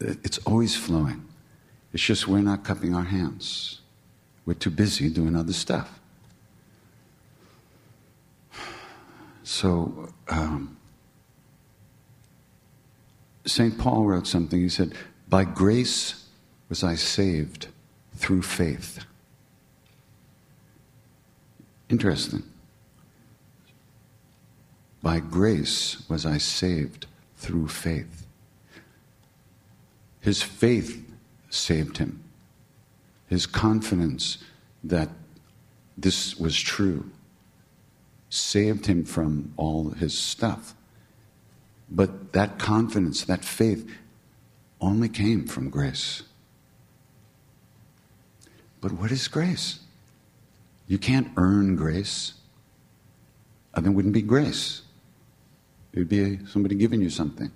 It's 0.00 0.38
always 0.38 0.76
flowing. 0.76 1.26
It's 1.92 2.02
just 2.02 2.28
we're 2.28 2.40
not 2.40 2.64
cupping 2.64 2.94
our 2.94 3.04
hands. 3.04 3.80
We're 4.46 4.54
too 4.54 4.70
busy 4.70 5.10
doing 5.10 5.36
other 5.36 5.52
stuff. 5.52 6.00
So, 9.42 10.12
um, 10.28 10.76
St. 13.44 13.76
Paul 13.78 14.06
wrote 14.06 14.26
something. 14.26 14.60
He 14.60 14.68
said, 14.68 14.94
By 15.28 15.44
grace 15.44 16.26
was 16.68 16.84
I 16.84 16.94
saved 16.94 17.66
through 18.14 18.42
faith. 18.42 19.04
Interesting. 21.88 22.44
By 25.02 25.18
grace 25.18 26.04
was 26.08 26.24
I 26.24 26.38
saved 26.38 27.06
through 27.40 27.68
faith. 27.68 28.26
His 30.20 30.42
faith 30.42 31.02
saved 31.48 31.98
him. 31.98 32.22
His 33.28 33.46
confidence 33.46 34.38
that 34.84 35.08
this 35.96 36.38
was 36.38 36.58
true 36.60 37.10
saved 38.28 38.86
him 38.86 39.04
from 39.04 39.52
all 39.56 39.90
his 39.90 40.16
stuff. 40.16 40.74
But 41.90 42.32
that 42.32 42.58
confidence, 42.58 43.24
that 43.24 43.44
faith, 43.44 43.90
only 44.80 45.08
came 45.08 45.46
from 45.46 45.68
grace. 45.68 46.22
But 48.80 48.92
what 48.92 49.10
is 49.10 49.26
grace? 49.26 49.80
You 50.86 50.98
can't 50.98 51.28
earn 51.36 51.74
grace. 51.74 52.34
And 53.74 53.86
it 53.86 53.90
wouldn't 53.90 54.14
be 54.14 54.22
grace. 54.22 54.82
It 55.92 55.98
would 55.98 56.08
be 56.08 56.44
somebody 56.46 56.74
giving 56.74 57.00
you 57.00 57.10
something. 57.10 57.50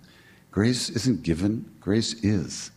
Grace 0.50 0.90
isn't 0.90 1.22
given, 1.22 1.70
grace 1.80 2.14
is. 2.24 2.70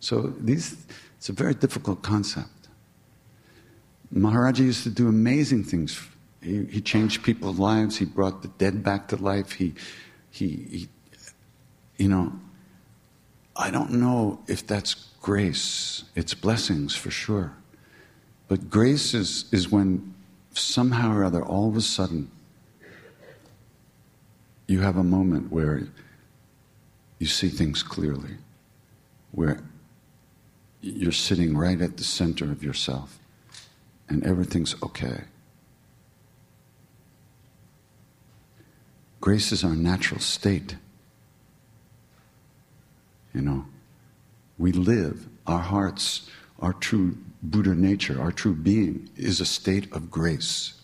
So 0.00 0.34
these, 0.38 0.86
it's 1.16 1.28
a 1.28 1.32
very 1.32 1.54
difficult 1.54 2.02
concept. 2.02 2.68
Maharaji 4.14 4.60
used 4.60 4.84
to 4.84 4.90
do 4.90 5.08
amazing 5.08 5.64
things. 5.64 6.00
He, 6.42 6.64
he 6.66 6.80
changed 6.80 7.22
people's 7.22 7.58
lives. 7.58 7.96
He 7.96 8.04
brought 8.04 8.42
the 8.42 8.48
dead 8.48 8.82
back 8.82 9.08
to 9.08 9.16
life. 9.16 9.52
He, 9.52 9.74
he, 10.30 10.46
he, 10.70 10.88
you 11.96 12.08
know, 12.08 12.32
I 13.56 13.70
don't 13.70 13.92
know 13.92 14.40
if 14.46 14.66
that's 14.66 14.94
grace. 15.20 16.04
It's 16.14 16.34
blessings 16.34 16.94
for 16.94 17.10
sure. 17.10 17.52
But 18.46 18.70
grace 18.70 19.12
is, 19.14 19.44
is 19.52 19.68
when 19.68 20.14
somehow 20.52 21.12
or 21.12 21.24
other, 21.24 21.42
all 21.42 21.68
of 21.68 21.76
a 21.76 21.80
sudden, 21.80 22.30
you 24.68 24.80
have 24.82 24.98
a 24.98 25.02
moment 25.02 25.50
where 25.50 25.88
you 27.18 27.26
see 27.26 27.48
things 27.48 27.82
clearly, 27.82 28.36
where 29.32 29.64
you're 30.80 31.10
sitting 31.10 31.56
right 31.56 31.80
at 31.80 31.96
the 31.96 32.04
center 32.04 32.44
of 32.52 32.62
yourself 32.62 33.18
and 34.08 34.24
everything's 34.24 34.80
okay. 34.82 35.24
Grace 39.20 39.50
is 39.50 39.64
our 39.64 39.74
natural 39.74 40.20
state. 40.20 40.76
You 43.34 43.40
know, 43.40 43.66
we 44.58 44.72
live, 44.72 45.26
our 45.46 45.58
hearts, 45.58 46.30
our 46.60 46.72
true 46.72 47.16
Buddha 47.42 47.74
nature, 47.74 48.20
our 48.20 48.32
true 48.32 48.54
being, 48.54 49.08
is 49.16 49.40
a 49.40 49.46
state 49.46 49.90
of 49.92 50.10
grace. 50.10 50.74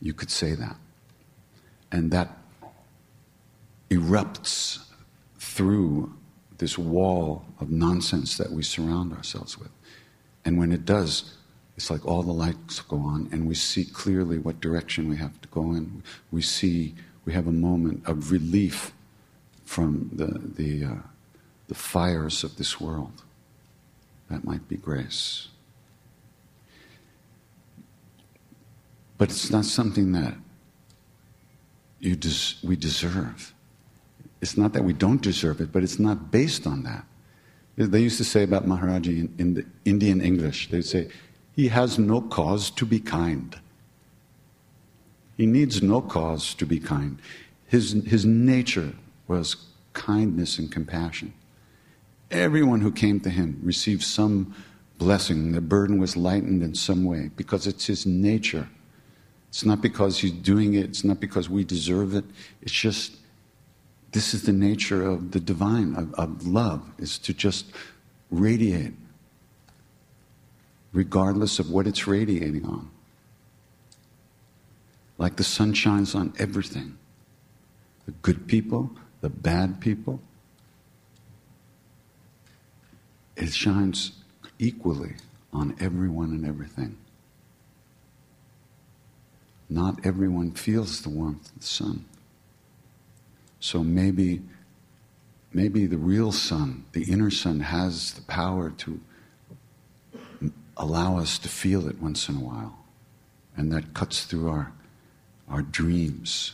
You 0.00 0.14
could 0.14 0.30
say 0.30 0.54
that. 0.54 0.76
And 1.92 2.10
that 2.10 2.38
erupts 3.90 4.78
through 5.38 6.14
this 6.56 6.78
wall 6.78 7.44
of 7.60 7.70
nonsense 7.70 8.38
that 8.38 8.50
we 8.50 8.62
surround 8.62 9.12
ourselves 9.12 9.58
with. 9.58 9.70
And 10.44 10.58
when 10.58 10.72
it 10.72 10.84
does, 10.86 11.34
it's 11.76 11.90
like 11.90 12.06
all 12.06 12.22
the 12.22 12.32
lights 12.32 12.80
go 12.80 12.96
on, 12.98 13.28
and 13.30 13.46
we 13.46 13.54
see 13.54 13.84
clearly 13.84 14.38
what 14.38 14.60
direction 14.60 15.08
we 15.08 15.16
have 15.16 15.40
to 15.42 15.48
go 15.48 15.72
in. 15.72 16.02
We 16.30 16.42
see, 16.42 16.94
we 17.24 17.32
have 17.34 17.46
a 17.46 17.52
moment 17.52 18.02
of 18.06 18.32
relief 18.32 18.92
from 19.64 20.10
the, 20.12 20.62
the, 20.62 20.84
uh, 20.84 20.94
the 21.68 21.74
fires 21.74 22.44
of 22.44 22.56
this 22.56 22.80
world. 22.80 23.22
That 24.30 24.44
might 24.44 24.66
be 24.68 24.76
grace. 24.76 25.48
But 29.18 29.30
it's 29.30 29.50
not 29.50 29.64
something 29.64 30.12
that 30.12 30.34
you 32.02 32.16
des- 32.16 32.56
we 32.62 32.76
deserve. 32.76 33.54
It's 34.42 34.56
not 34.56 34.72
that 34.74 34.84
we 34.84 34.92
don't 34.92 35.22
deserve 35.22 35.60
it, 35.60 35.72
but 35.72 35.82
it's 35.82 36.00
not 36.00 36.30
based 36.30 36.66
on 36.66 36.82
that. 36.82 37.06
They 37.76 38.00
used 38.00 38.18
to 38.18 38.24
say 38.24 38.42
about 38.42 38.66
Maharaji 38.66 39.18
in, 39.20 39.34
in 39.38 39.54
the 39.54 39.64
Indian 39.84 40.20
English, 40.20 40.68
they'd 40.68 40.84
say, 40.84 41.08
he 41.54 41.68
has 41.68 41.98
no 41.98 42.20
cause 42.20 42.70
to 42.72 42.84
be 42.84 42.98
kind. 42.98 43.58
He 45.36 45.46
needs 45.46 45.82
no 45.82 46.00
cause 46.00 46.54
to 46.54 46.66
be 46.66 46.80
kind. 46.80 47.18
His, 47.66 47.92
his 48.04 48.26
nature 48.26 48.92
was 49.28 49.56
kindness 49.92 50.58
and 50.58 50.70
compassion. 50.70 51.32
Everyone 52.30 52.80
who 52.80 52.90
came 52.90 53.20
to 53.20 53.30
him 53.30 53.60
received 53.62 54.02
some 54.02 54.54
blessing. 54.98 55.52
The 55.52 55.60
burden 55.60 55.98
was 55.98 56.16
lightened 56.16 56.62
in 56.62 56.74
some 56.74 57.04
way 57.04 57.30
because 57.36 57.66
it's 57.66 57.86
his 57.86 58.06
nature. 58.06 58.68
It's 59.52 59.66
not 59.66 59.82
because 59.82 60.18
he's 60.18 60.32
doing 60.32 60.72
it, 60.72 60.86
it's 60.86 61.04
not 61.04 61.20
because 61.20 61.50
we 61.50 61.62
deserve 61.62 62.14
it. 62.14 62.24
It's 62.62 62.72
just 62.72 63.12
this 64.12 64.32
is 64.32 64.44
the 64.44 64.52
nature 64.52 65.06
of 65.06 65.32
the 65.32 65.40
divine, 65.40 65.94
of, 65.94 66.14
of 66.14 66.46
love, 66.46 66.82
is 66.98 67.18
to 67.18 67.34
just 67.34 67.66
radiate 68.30 68.94
regardless 70.94 71.58
of 71.58 71.70
what 71.70 71.86
it's 71.86 72.06
radiating 72.06 72.64
on. 72.64 72.90
Like 75.18 75.36
the 75.36 75.44
sun 75.44 75.74
shines 75.74 76.14
on 76.14 76.32
everything 76.38 76.96
the 78.06 78.12
good 78.22 78.48
people, 78.48 78.90
the 79.20 79.28
bad 79.28 79.80
people. 79.80 80.18
It 83.36 83.52
shines 83.52 84.12
equally 84.58 85.16
on 85.52 85.76
everyone 85.78 86.30
and 86.30 86.46
everything. 86.46 86.96
Not 89.72 90.04
everyone 90.04 90.50
feels 90.50 91.00
the 91.00 91.08
warmth 91.08 91.50
of 91.50 91.60
the 91.60 91.66
sun. 91.66 92.04
So 93.58 93.82
maybe, 93.82 94.42
maybe 95.52 95.86
the 95.86 95.96
real 95.96 96.30
sun, 96.30 96.84
the 96.92 97.10
inner 97.10 97.30
sun, 97.30 97.60
has 97.60 98.12
the 98.12 98.22
power 98.22 98.68
to 98.68 99.00
allow 100.76 101.18
us 101.18 101.38
to 101.38 101.48
feel 101.48 101.88
it 101.88 102.02
once 102.02 102.28
in 102.28 102.36
a 102.36 102.40
while. 102.40 102.84
And 103.56 103.72
that 103.72 103.94
cuts 103.94 104.24
through 104.24 104.50
our, 104.50 104.72
our 105.48 105.62
dreams 105.62 106.52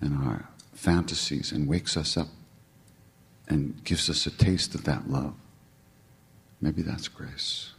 and 0.00 0.16
our 0.26 0.48
fantasies 0.74 1.52
and 1.52 1.68
wakes 1.68 1.96
us 1.96 2.16
up 2.16 2.28
and 3.46 3.80
gives 3.84 4.10
us 4.10 4.26
a 4.26 4.30
taste 4.30 4.74
of 4.74 4.82
that 4.84 5.08
love. 5.08 5.34
Maybe 6.60 6.82
that's 6.82 7.06
grace. 7.06 7.74